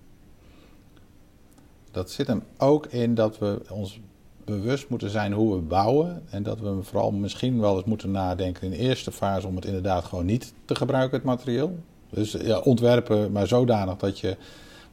dat 1.90 2.10
zit 2.10 2.26
hem 2.26 2.42
ook 2.58 2.86
in 2.86 3.14
dat 3.14 3.38
we 3.38 3.62
ons 3.70 4.00
bewust 4.44 4.88
moeten 4.88 5.10
zijn 5.10 5.32
hoe 5.32 5.54
we 5.54 5.60
bouwen. 5.60 6.22
En 6.30 6.42
dat 6.42 6.60
we 6.60 6.82
vooral 6.82 7.10
misschien 7.10 7.60
wel 7.60 7.76
eens 7.76 7.84
moeten 7.84 8.10
nadenken 8.10 8.62
in 8.62 8.70
de 8.70 8.76
eerste 8.76 9.12
fase 9.12 9.46
om 9.46 9.56
het 9.56 9.64
inderdaad 9.64 10.04
gewoon 10.04 10.26
niet 10.26 10.52
te 10.64 10.74
gebruiken, 10.74 11.16
het 11.16 11.26
materieel. 11.26 11.78
Dus 12.10 12.32
ja, 12.32 12.58
ontwerpen 12.58 13.32
maar 13.32 13.46
zodanig 13.46 13.96
dat 13.96 14.18
je 14.18 14.36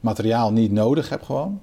materiaal 0.00 0.52
niet 0.52 0.72
nodig 0.72 1.08
hebt 1.08 1.24
gewoon. 1.24 1.60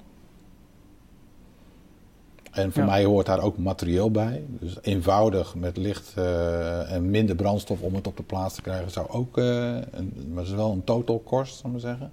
En 2.51 2.71
voor 2.71 2.83
mij 2.83 3.05
hoort 3.05 3.25
daar 3.25 3.41
ook 3.41 3.57
materieel 3.57 4.11
bij. 4.11 4.43
Dus 4.47 4.77
eenvoudig 4.81 5.55
met 5.55 5.77
licht 5.77 6.13
uh, 6.17 6.91
en 6.91 7.09
minder 7.09 7.35
brandstof 7.35 7.81
om 7.81 7.95
het 7.95 8.07
op 8.07 8.17
de 8.17 8.23
plaats 8.23 8.55
te 8.55 8.61
krijgen 8.61 8.91
zou 8.91 9.09
ook, 9.09 9.37
uh, 9.37 9.75
een, 9.91 10.29
maar 10.33 10.43
is 10.43 10.51
wel 10.51 10.71
een 10.71 10.83
total 10.83 11.19
kost, 11.19 11.55
zal 11.55 11.65
ik 11.65 11.71
maar 11.71 11.79
zeggen. 11.79 12.11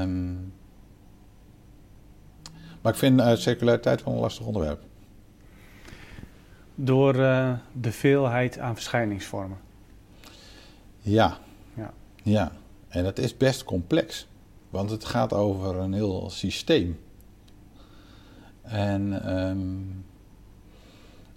Um, 0.00 0.52
maar 2.80 2.92
ik 2.92 2.98
vind 2.98 3.20
uh, 3.20 3.34
circulariteit 3.34 4.04
wel 4.04 4.14
een 4.14 4.20
lastig 4.20 4.46
onderwerp. 4.46 4.80
Door 6.74 7.12
de 7.72 7.92
veelheid 7.92 8.58
aan 8.58 8.74
verschijningsvormen. 8.74 9.58
Ja. 11.08 11.38
ja. 11.74 11.92
Ja. 12.22 12.52
En 12.88 13.04
het 13.04 13.18
is 13.18 13.36
best 13.36 13.64
complex. 13.64 14.26
Want 14.70 14.90
het 14.90 15.04
gaat 15.04 15.32
over 15.32 15.76
een 15.76 15.92
heel 15.92 16.30
systeem. 16.30 16.98
En 18.62 19.32
um, 19.38 20.04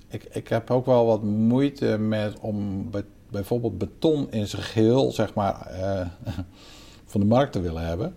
ik, 0.07 0.23
ik 0.23 0.47
heb 0.47 0.71
ook 0.71 0.85
wel 0.85 1.05
wat 1.05 1.23
moeite 1.23 1.97
met 1.97 2.39
om 2.39 2.89
bij, 2.91 3.03
bijvoorbeeld 3.29 3.77
beton 3.77 4.31
in 4.31 4.47
zijn 4.47 4.61
geheel, 4.61 5.11
zeg 5.11 5.33
maar, 5.33 5.71
uh, 5.79 6.07
van 7.11 7.21
de 7.21 7.27
markt 7.27 7.51
te 7.51 7.61
willen 7.61 7.85
hebben. 7.85 8.15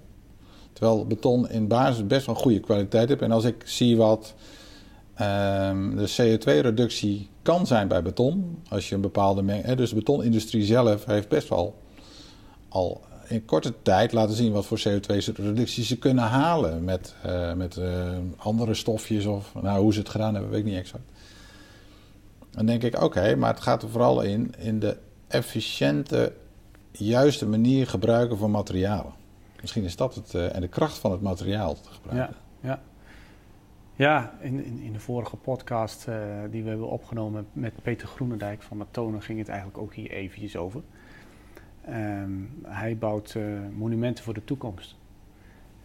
Terwijl 0.72 1.06
beton 1.06 1.50
in 1.50 1.68
basis 1.68 2.06
best 2.06 2.26
wel 2.26 2.34
goede 2.34 2.60
kwaliteit 2.60 3.08
heeft. 3.08 3.22
En 3.22 3.32
als 3.32 3.44
ik 3.44 3.62
zie 3.64 3.96
wat 3.96 4.34
um, 5.20 5.96
de 5.96 6.38
CO2-reductie 6.38 7.28
kan 7.44 7.66
zijn 7.66 7.88
bij 7.88 8.02
beton, 8.02 8.62
als 8.68 8.88
je 8.88 8.94
een 8.94 9.00
bepaalde 9.00 9.42
meng. 9.42 9.74
Dus 9.74 9.88
de 9.88 9.94
betonindustrie 9.94 10.64
zelf 10.64 11.04
heeft 11.04 11.28
best 11.28 11.48
wel 11.48 11.82
al 12.68 13.00
in 13.28 13.44
korte 13.44 13.74
tijd 13.82 14.12
laten 14.12 14.34
zien 14.34 14.52
wat 14.52 14.66
voor 14.66 14.78
CO2-reductie 14.88 15.84
ze 15.84 15.98
kunnen 15.98 16.24
halen 16.24 16.84
met, 16.84 17.14
uh, 17.26 17.52
met 17.52 17.76
uh, 17.76 18.12
andere 18.36 18.74
stofjes 18.74 19.26
of 19.26 19.54
nou, 19.62 19.80
hoe 19.80 19.92
ze 19.92 19.98
het 19.98 20.08
gedaan 20.08 20.32
hebben, 20.32 20.50
weet 20.50 20.60
ik 20.60 20.66
niet 20.66 20.78
exact. 20.78 21.04
Dan 22.50 22.66
denk 22.66 22.82
ik, 22.82 23.02
oké, 23.02 23.36
maar 23.36 23.54
het 23.54 23.62
gaat 23.62 23.82
er 23.82 23.88
vooral 23.88 24.20
in, 24.20 24.54
in 24.58 24.78
de 24.78 24.96
efficiënte, 25.26 26.32
juiste 26.90 27.46
manier 27.46 27.86
gebruiken 27.86 28.38
van 28.38 28.50
materialen. 28.50 29.12
Misschien 29.60 29.84
is 29.84 29.96
dat 29.96 30.14
het, 30.14 30.34
uh, 30.34 30.54
en 30.54 30.60
de 30.60 30.68
kracht 30.68 30.98
van 30.98 31.10
het 31.10 31.20
materiaal 31.20 31.74
te 31.74 31.88
gebruiken. 31.92 32.36
Ja, 32.60 32.68
ja. 32.68 32.80
Ja 33.96 34.34
in, 34.40 34.64
in, 34.64 34.80
in 34.80 34.92
de 34.92 35.00
vorige 35.00 35.36
podcast 35.36 36.08
uh, 36.08 36.16
die 36.50 36.62
we 36.62 36.68
hebben 36.68 36.88
opgenomen 36.88 37.46
met 37.52 37.82
Peter 37.82 38.08
Groenendijk 38.08 38.62
van 38.62 38.76
Matonen 38.76 39.22
ging 39.22 39.38
het 39.38 39.48
eigenlijk 39.48 39.78
ook 39.78 39.94
hier 39.94 40.10
eventjes 40.10 40.56
over. 40.56 40.82
Um, 41.88 42.50
hij 42.62 42.98
bouwt 42.98 43.34
uh, 43.34 43.44
monumenten 43.76 44.24
voor 44.24 44.34
de 44.34 44.44
toekomst. 44.44 44.96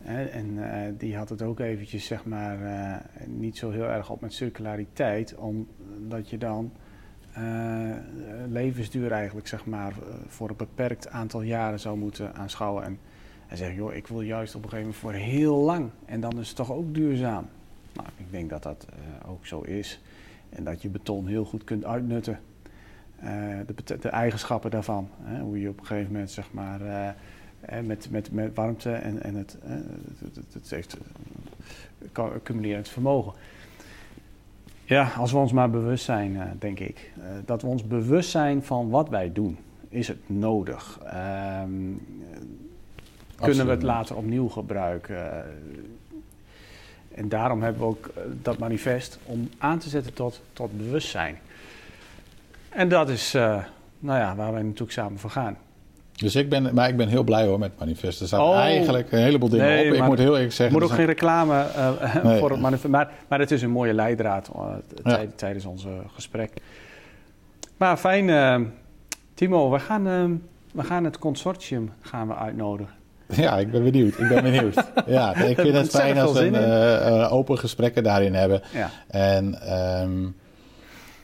En 0.04 0.60
die 0.98 1.18
had 1.18 1.30
het 1.30 1.42
ook 1.42 1.60
eventjes, 1.60 2.06
zeg 2.06 2.26
maar, 2.26 2.58
niet 3.26 3.58
zo 3.58 3.72
heel 3.72 3.88
erg 3.88 4.10
op 4.10 4.22
met 4.22 4.34
circulariteit, 4.34 5.36
omdat 5.36 6.30
je 6.30 6.38
dan 6.38 6.72
levensduur 8.50 9.12
eigenlijk, 9.12 9.48
zeg 9.48 9.66
maar, 9.66 9.94
voor 10.28 10.50
een 10.50 10.56
beperkt 10.56 11.10
aantal 11.10 11.42
jaren 11.42 11.80
zou 11.80 11.98
moeten 11.98 12.36
aanschouwen. 12.36 12.84
En 12.84 13.00
hij 13.48 13.58
zegt, 13.58 13.76
joh, 13.76 13.94
ik 13.94 14.08
wil 14.08 14.22
juist 14.22 14.56
op 14.56 14.64
een 14.64 14.70
gegeven 14.70 14.92
moment 14.92 15.04
voor 15.04 15.32
heel 15.32 15.56
lang. 15.56 15.90
En 16.06 16.22
dan 16.22 16.40
is 16.40 16.48
het 16.48 16.58
toch 16.58 16.72
ook 16.72 16.94
duurzaam. 16.94 17.48
Nou, 18.00 18.12
ik 18.18 18.32
denk 18.32 18.50
dat 18.50 18.64
dat 18.64 18.86
uh, 18.90 19.30
ook 19.32 19.46
zo 19.46 19.62
is. 19.62 20.00
En 20.50 20.64
dat 20.64 20.82
je 20.82 20.90
beton 20.90 21.28
heel 21.28 21.46
goed 21.46 21.64
kunt 21.64 21.86
uitnutten. 21.86 22.40
Uh, 23.24 23.30
de, 23.86 23.98
de, 23.98 24.10
eigenschappen 24.10 24.72
daarvan. 24.72 25.10
Hè? 25.22 25.42
Hoe 25.42 25.60
je 25.60 25.70
op 25.70 25.80
een 25.80 25.86
gegeven 25.86 26.12
moment, 26.12 26.32
zeg 26.32 26.52
maar, 26.52 26.82
uh, 26.82 27.80
met, 27.84 28.10
met, 28.10 28.32
met 28.32 28.56
warmte 28.56 28.92
en, 28.92 29.24
en 29.24 29.36
het, 29.36 29.58
het, 29.64 30.36
het, 30.36 30.54
het 30.54 30.70
heeft 30.70 30.98
cumulerend 32.44 32.90
vermogen. 32.90 33.34
Ja, 34.86 35.12
als 35.18 35.32
we 35.32 35.38
ons 35.38 35.52
maar 35.52 35.70
bewust 35.70 36.06
zijn, 36.06 36.56
denk 36.60 36.80
ik. 36.80 37.12
dat 37.46 37.62
we 37.62 37.68
ons 37.68 37.88
bewust 37.88 38.30
zijn 38.30 38.64
van 38.64 38.90
wat 38.90 39.10
wij 39.10 39.32
doen. 39.34 39.58
Is 39.90 40.08
het 40.08 40.30
nodig? 40.30 41.00
Ehm, 41.04 41.72
kunnen 43.36 43.66
we 43.66 43.72
het 43.72 43.84
later 43.84 44.16
opnieuw 44.16 44.48
gebruiken. 44.48 45.44
En 47.20 47.30
daarom 47.30 47.64
hebben 47.64 47.82
we 47.82 47.88
ook 47.88 48.10
eh, 48.16 48.24
dat 48.42 48.58
manifest 48.58 49.20
om 49.26 49.50
aan 49.58 49.80
te 49.80 49.90
zetten 49.90 50.14
tot, 50.14 50.42
tot 50.54 50.78
bewustzijn. 50.78 51.38
En 52.70 52.90
dat 52.90 53.10
is 53.10 53.36
uh, 53.36 53.64
nou 54.00 54.20
ja, 54.20 54.36
waar 54.36 54.52
wij 54.52 54.62
natuurlijk 54.62 54.92
samen 54.92 55.20
voor 55.20 55.30
gaan. 55.30 55.58
Dus 56.16 56.36
ik 56.36 56.50
ben, 56.50 56.74
maar 56.74 56.90
ik 56.90 56.98
ben 56.98 57.08
heel 57.08 57.24
blij 57.24 57.46
hoor 57.46 57.60
met 57.60 57.70
het 57.70 57.80
manifest. 57.80 58.22
Er 58.22 58.28
staan 58.28 58.42
oh, 58.42 58.56
eigenlijk 58.58 59.12
een 59.12 59.20
heleboel 59.20 59.50
dingen 59.50 59.66
nee, 59.66 59.90
op. 59.90 59.96
Ik 59.96 60.04
moet 60.04 60.18
heel 60.18 60.34
eerlijk 60.34 60.54
zeggen. 60.54 60.80
moet 60.80 60.90
ook 60.90 60.96
geen 60.96 61.06
reclame 61.06 61.66
uh, 61.76 62.16
nee. 62.24 62.40
voor 62.40 62.50
het 62.50 62.60
manifest. 62.60 62.92
Maar, 62.92 63.12
maar 63.28 63.40
het 63.40 63.52
is 63.52 63.62
een 63.62 63.70
mooie 63.70 63.94
leidraad 63.94 64.50
uh, 64.56 64.74
ja. 65.04 65.26
tijdens 65.36 65.66
ons 65.66 65.88
gesprek. 66.14 66.52
Maar 67.78 67.98
fijn, 67.98 68.74
Timo. 69.34 69.72
We 69.72 69.80
gaan, 69.80 70.04
we 70.72 70.84
gaan 70.84 71.04
het 71.04 71.20
consortium 71.20 71.92
gaan 72.02 72.28
we 72.28 72.36
uitnodigen. 72.36 72.99
Ja, 73.36 73.58
ik 73.58 73.72
ben 73.72 73.84
benieuwd. 73.84 74.20
Ik 74.20 74.28
ben 74.28 74.44
benieuwd. 74.44 74.76
ja, 75.06 75.36
ik 75.36 75.60
vind 75.60 75.76
het 75.76 75.90
fijn 75.90 76.18
als 76.20 76.34
we 76.34 76.46
een, 76.46 76.54
uh, 76.54 77.34
open 77.34 77.58
gesprekken 77.58 78.04
daarin 78.04 78.34
hebben. 78.34 78.62
Ja. 78.74 78.90
En, 79.08 79.74
um, 80.02 80.36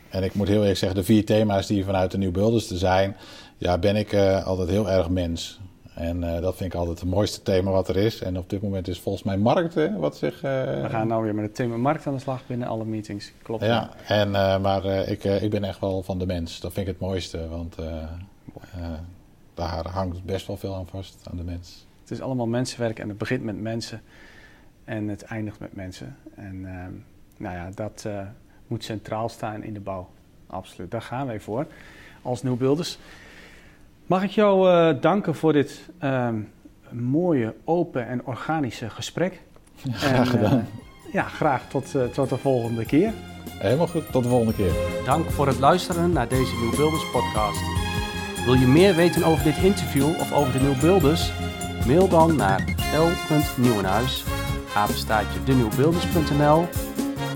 en 0.09 0.23
ik 0.23 0.33
moet 0.33 0.47
heel 0.47 0.59
eerlijk 0.59 0.77
zeggen, 0.77 0.97
de 0.97 1.05
vier 1.05 1.25
thema's 1.25 1.67
die 1.67 1.85
vanuit 1.85 2.11
de 2.11 2.17
Nieuwbuilders 2.17 2.67
te 2.67 2.77
zijn, 2.77 3.15
ja, 3.57 3.77
ben 3.77 3.95
ik 3.95 4.13
uh, 4.13 4.45
altijd 4.45 4.69
heel 4.69 4.89
erg 4.89 5.09
mens. 5.09 5.59
En 5.93 6.23
uh, 6.23 6.41
dat 6.41 6.55
vind 6.55 6.73
ik 6.73 6.79
altijd 6.79 6.99
het 6.99 7.09
mooiste 7.09 7.41
thema 7.41 7.71
wat 7.71 7.87
er 7.87 7.97
is. 7.97 8.21
En 8.21 8.37
op 8.37 8.49
dit 8.49 8.61
moment 8.61 8.87
is 8.87 8.99
volgens 8.99 9.23
mij 9.23 9.37
markt 9.37 9.73
hè, 9.73 9.97
wat 9.97 10.17
zich... 10.17 10.41
We 10.41 10.85
gaan 10.89 11.07
nou 11.07 11.23
weer 11.23 11.35
met 11.35 11.45
het 11.45 11.55
thema 11.55 11.77
markt 11.77 12.07
aan 12.07 12.13
de 12.13 12.19
slag 12.19 12.47
binnen 12.47 12.67
alle 12.67 12.85
meetings. 12.85 13.31
Klopt. 13.41 13.65
Ja, 13.65 13.89
en, 14.07 14.31
maar 14.61 14.85
ik, 14.85 15.23
ik 15.23 15.49
ben 15.49 15.63
echt 15.63 15.79
wel 15.79 16.03
van 16.03 16.19
de 16.19 16.25
mens. 16.25 16.59
Dat 16.59 16.73
vind 16.73 16.87
ik 16.87 16.93
het 16.93 17.01
mooiste, 17.01 17.47
want 17.49 17.75
daar 19.53 19.87
hangt 19.87 20.23
best 20.23 20.47
wel 20.47 20.57
veel 20.57 20.75
aan 20.75 20.87
vast, 20.87 21.17
aan 21.31 21.37
de 21.37 21.43
mens. 21.43 21.84
Het 22.05 22.13
is 22.13 22.21
allemaal 22.21 22.47
mensenwerk 22.47 22.99
en 22.99 23.09
het 23.09 23.17
begint 23.17 23.43
met 23.43 23.61
mensen 23.61 24.01
en 24.83 25.07
het 25.07 25.21
eindigt 25.21 25.59
met 25.59 25.75
mensen. 25.75 26.15
En 26.35 26.55
uh, 26.55 26.69
nou 27.37 27.55
ja, 27.55 27.69
dat 27.75 28.03
uh, 28.07 28.19
moet 28.67 28.83
centraal 28.83 29.29
staan 29.29 29.63
in 29.63 29.73
de 29.73 29.79
bouw. 29.79 30.09
Absoluut, 30.47 30.91
daar 30.91 31.01
gaan 31.01 31.27
wij 31.27 31.39
voor 31.39 31.67
als 32.21 32.43
Nieuwbuilders. 32.43 32.97
Mag 34.05 34.23
ik 34.23 34.29
jou 34.29 34.69
uh, 34.69 35.01
danken 35.01 35.35
voor 35.35 35.53
dit 35.53 35.89
ehm, 35.97 36.35
mooie, 36.91 37.53
open 37.63 38.07
en 38.07 38.25
organische 38.25 38.89
gesprek. 38.89 39.41
Ja, 39.75 39.91
graag 39.91 40.19
en, 40.19 40.25
gedaan. 40.25 40.67
ja, 41.11 41.23
graag 41.23 41.69
tot, 41.69 41.95
tot 42.13 42.29
de 42.29 42.37
volgende 42.37 42.85
keer. 42.85 43.13
Helemaal 43.49 43.87
goed, 43.87 44.11
tot 44.11 44.23
de 44.23 44.29
volgende 44.29 44.53
keer. 44.53 44.71
Dank 45.05 45.29
voor 45.29 45.47
het 45.47 45.59
luisteren 45.59 46.11
naar 46.11 46.27
deze 46.27 46.55
Nieuwbuilders 46.61 47.11
podcast. 47.11 47.61
Wil 48.45 48.53
je 48.53 48.67
meer 48.67 48.95
weten 48.95 49.23
over 49.23 49.43
dit 49.43 49.57
interview 49.57 50.07
of 50.07 50.33
over 50.33 50.53
de 50.53 50.59
Nieuwbuilders? 50.59 51.31
Mail 51.85 52.07
dan 52.07 52.35
naar 52.35 52.63
l.nieuwenhuis, 52.95 54.23
apenstaatje 54.75 55.43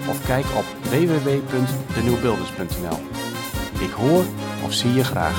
of 0.10 0.26
kijk 0.26 0.46
op 0.46 0.66
www.denieuwbuilders.nl. 0.90 2.98
Ik 3.84 3.92
hoor 3.92 4.24
of 4.64 4.74
zie 4.74 4.94
je 4.94 5.04
graag. 5.04 5.38